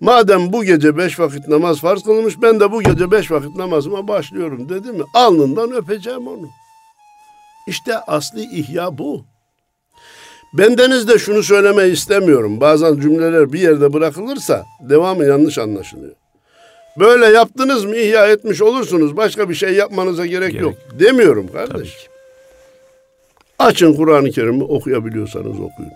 Madem 0.00 0.52
bu 0.52 0.64
gece 0.64 0.96
beş 0.96 1.20
vakit 1.20 1.48
namaz 1.48 1.80
farz 1.80 2.02
kılınmış 2.02 2.42
ben 2.42 2.60
de 2.60 2.72
bu 2.72 2.82
gece 2.82 3.10
beş 3.10 3.30
vakit 3.30 3.56
namazıma 3.56 4.08
başlıyorum 4.08 4.68
dedi 4.68 4.92
mi 4.92 5.02
alnından 5.14 5.72
öpeceğim 5.72 6.28
onu. 6.28 6.48
İşte 7.66 7.98
asli 7.98 8.42
ihya 8.42 8.98
bu. 8.98 9.24
Bendeniz 10.54 11.08
de 11.08 11.18
şunu 11.18 11.42
söylemeyi 11.42 11.92
istemiyorum. 11.92 12.60
Bazen 12.60 13.00
cümleler 13.00 13.52
bir 13.52 13.60
yerde 13.60 13.92
bırakılırsa 13.92 14.64
devamı 14.80 15.24
yanlış 15.24 15.58
anlaşılıyor. 15.58 16.14
Böyle 16.98 17.26
yaptınız 17.26 17.84
mı 17.84 17.96
ihya 17.96 18.26
etmiş 18.26 18.62
olursunuz. 18.62 19.16
Başka 19.16 19.48
bir 19.48 19.54
şey 19.54 19.74
yapmanıza 19.74 20.26
gerek, 20.26 20.52
gerek. 20.52 20.62
yok. 20.62 20.74
Demiyorum 20.98 21.52
kardeş. 21.52 22.08
Açın 23.58 23.94
Kur'an-ı 23.94 24.30
Kerim'i 24.30 24.64
okuyabiliyorsanız 24.64 25.60
okuyun. 25.60 25.92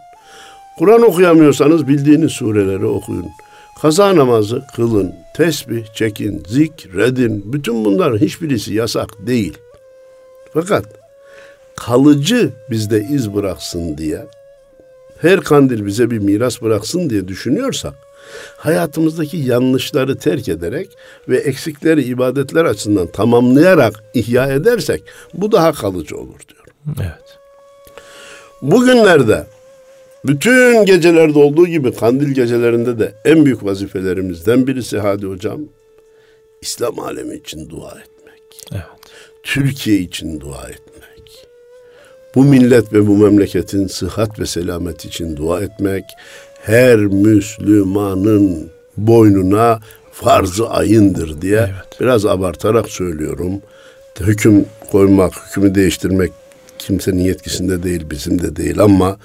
Kur'an 0.78 1.02
okuyamıyorsanız 1.02 1.88
bildiğiniz 1.88 2.32
sureleri 2.32 2.86
okuyun. 2.86 3.26
Kaza 3.82 4.16
namazı 4.16 4.62
kılın, 4.76 5.14
tesbih 5.36 5.86
çekin, 5.94 6.42
zikredin. 6.48 7.52
Bütün 7.52 7.84
bunların 7.84 8.18
hiçbirisi 8.18 8.74
yasak 8.74 9.10
değil. 9.26 9.58
Fakat 10.54 10.84
kalıcı 11.76 12.50
bizde 12.70 13.06
iz 13.10 13.34
bıraksın 13.34 13.98
diye, 13.98 14.26
her 15.20 15.40
kandil 15.40 15.86
bize 15.86 16.10
bir 16.10 16.18
miras 16.18 16.62
bıraksın 16.62 17.10
diye 17.10 17.28
düşünüyorsak, 17.28 17.94
hayatımızdaki 18.56 19.36
yanlışları 19.36 20.18
terk 20.18 20.48
ederek 20.48 20.88
ve 21.28 21.38
eksikleri 21.38 22.04
ibadetler 22.04 22.64
açısından 22.64 23.06
tamamlayarak 23.06 24.04
ihya 24.14 24.46
edersek 24.46 25.02
bu 25.34 25.52
daha 25.52 25.72
kalıcı 25.72 26.16
olur 26.16 26.40
diyorum. 26.48 27.00
Evet. 27.00 27.38
Bugünlerde 28.62 29.46
Bütün 30.24 30.84
gecelerde 30.84 31.38
olduğu 31.38 31.66
gibi 31.66 31.94
kandil 31.94 32.28
gecelerinde 32.28 32.98
de 32.98 33.14
en 33.24 33.44
büyük 33.44 33.64
vazifelerimizden 33.64 34.66
birisi 34.66 34.98
hadi 34.98 35.26
hocam 35.26 35.60
İslam 36.60 36.98
alemi 36.98 37.36
için 37.36 37.70
dua 37.70 37.90
etmek. 37.90 38.42
Evet. 38.72 38.84
Türkiye 39.42 39.98
için 39.98 40.40
dua 40.40 40.62
etmek. 40.62 41.46
Bu 42.34 42.44
millet 42.44 42.92
ve 42.92 43.06
bu 43.06 43.16
memleketin 43.16 43.86
sıhhat 43.86 44.40
ve 44.40 44.46
selamet 44.46 45.04
için 45.04 45.36
dua 45.36 45.60
etmek 45.60 46.04
her 46.62 46.96
Müslümanın 46.96 48.70
boynuna 48.96 49.80
farz-ı 50.12 50.68
ayındır 50.68 51.42
diye 51.42 51.58
evet. 51.58 52.00
biraz 52.00 52.26
abartarak 52.26 52.88
söylüyorum. 52.88 53.62
Hüküm 54.20 54.64
koymak, 54.90 55.32
hükmü 55.48 55.74
değiştirmek 55.74 56.32
kimsenin 56.78 57.22
yetkisinde 57.22 57.82
değil, 57.82 58.10
bizim 58.10 58.42
de 58.42 58.56
değil 58.56 58.80
ama 58.80 59.18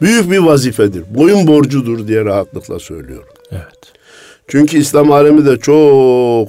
büyük 0.00 0.30
bir 0.30 0.38
vazifedir. 0.38 1.04
Boyun 1.14 1.46
borcudur 1.46 2.08
diye 2.08 2.24
rahatlıkla 2.24 2.78
söylüyorum. 2.78 3.34
Evet. 3.52 3.92
Çünkü 4.48 4.78
İslam 4.78 5.12
alemi 5.12 5.46
de 5.46 5.58
çok 5.58 6.48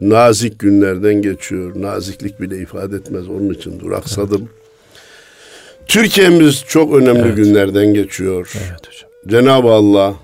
nazik 0.00 0.58
günlerden 0.58 1.22
geçiyor. 1.22 1.72
Naziklik 1.82 2.40
bile 2.40 2.58
ifade 2.58 2.96
etmez. 2.96 3.28
Onun 3.28 3.54
için 3.54 3.80
duraksadım. 3.80 4.40
Evet. 4.40 4.60
Türkiye'miz 5.86 6.64
çok 6.68 6.94
önemli 6.94 7.20
evet. 7.20 7.36
günlerden 7.36 7.94
geçiyor. 7.94 8.52
Evet 8.68 8.88
hocam. 8.88 9.10
Cenab-ı 9.28 9.68
Allah 9.68 10.14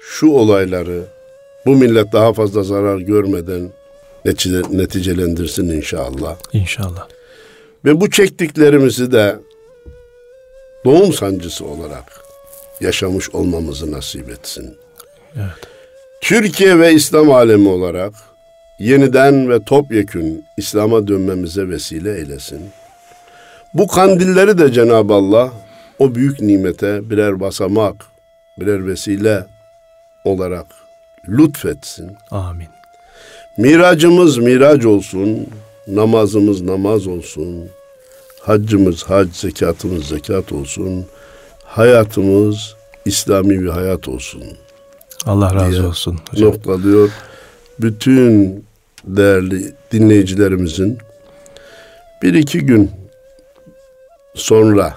şu 0.00 0.30
olayları 0.30 1.02
bu 1.66 1.76
millet 1.76 2.12
daha 2.12 2.32
fazla 2.32 2.62
zarar 2.62 2.98
görmeden 2.98 3.70
netice, 4.24 4.62
neticelendirsin 4.70 5.68
inşallah. 5.68 6.36
İnşallah. 6.52 7.08
Ve 7.84 8.00
bu 8.00 8.10
çektiklerimizi 8.10 9.12
de 9.12 9.36
doğum 10.88 11.12
sancısı 11.12 11.66
olarak 11.66 12.20
yaşamış 12.80 13.30
olmamızı 13.30 13.92
nasip 13.92 14.30
etsin. 14.30 14.76
Evet. 15.36 15.68
Türkiye 16.20 16.78
ve 16.78 16.92
İslam 16.92 17.30
alemi 17.30 17.68
olarak 17.68 18.12
yeniden 18.78 19.50
ve 19.50 19.64
topyekün 19.64 20.44
İslam'a 20.56 21.08
dönmemize 21.08 21.68
vesile 21.68 22.18
eylesin. 22.18 22.70
Bu 23.74 23.86
kandilleri 23.88 24.58
de 24.58 24.72
Cenab-ı 24.72 25.14
Allah 25.14 25.52
o 25.98 26.14
büyük 26.14 26.40
nimete 26.40 27.10
birer 27.10 27.40
basamak, 27.40 27.94
birer 28.58 28.86
vesile 28.86 29.46
olarak 30.24 30.66
lütfetsin. 31.28 32.16
Amin. 32.30 32.68
Miracımız 33.56 34.38
mirac 34.38 34.86
olsun, 34.86 35.46
namazımız 35.88 36.62
namaz 36.62 37.06
olsun, 37.06 37.70
haccımız 38.40 39.04
hac, 39.04 39.28
zekatımız 39.32 40.04
zekat 40.04 40.52
olsun, 40.52 41.06
hayatımız 41.64 42.74
İslami 43.04 43.60
bir 43.60 43.68
hayat 43.68 44.08
olsun. 44.08 44.42
Allah 45.26 45.54
razı 45.54 45.88
olsun. 45.88 46.18
Hocam. 46.30 46.48
Noktalıyor. 46.48 47.10
Bütün 47.80 48.64
değerli 49.04 49.72
dinleyicilerimizin 49.92 50.98
bir 52.22 52.34
iki 52.34 52.60
gün 52.60 52.90
sonra 54.34 54.94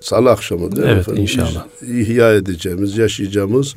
salı 0.00 0.30
akşamı 0.30 0.76
değil 0.76 0.88
evet, 0.88 1.00
efendim? 1.00 1.22
inşallah. 1.22 1.66
ihya 1.82 2.34
edeceğimiz, 2.34 2.98
yaşayacağımız 2.98 3.74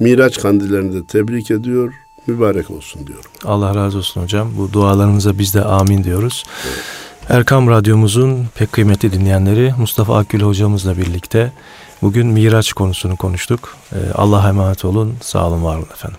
Miraç 0.00 0.38
kandillerini 0.38 0.94
de 0.94 1.06
tebrik 1.06 1.50
ediyor. 1.50 1.92
Mübarek 2.26 2.70
olsun 2.70 3.06
diyorum. 3.06 3.30
Allah 3.44 3.74
razı 3.74 3.98
olsun 3.98 4.22
hocam. 4.22 4.52
Bu 4.58 4.72
dualarınıza 4.72 5.38
biz 5.38 5.54
de 5.54 5.62
amin 5.62 6.04
diyoruz. 6.04 6.44
Evet. 6.66 6.84
Erkam 7.28 7.70
Radyomuzun 7.70 8.46
pek 8.54 8.72
kıymetli 8.72 9.12
dinleyenleri 9.12 9.74
Mustafa 9.78 10.16
Akgül 10.18 10.40
hocamızla 10.42 10.96
birlikte 10.96 11.52
bugün 12.02 12.26
Miraç 12.26 12.72
konusunu 12.72 13.16
konuştuk. 13.16 13.76
Ee, 13.92 13.96
Allah'a 14.14 14.48
emanet 14.48 14.84
olun. 14.84 15.16
Sağ 15.20 15.48
olun, 15.48 15.64
var 15.64 15.76
olun 15.76 15.88
efendim. 15.92 16.18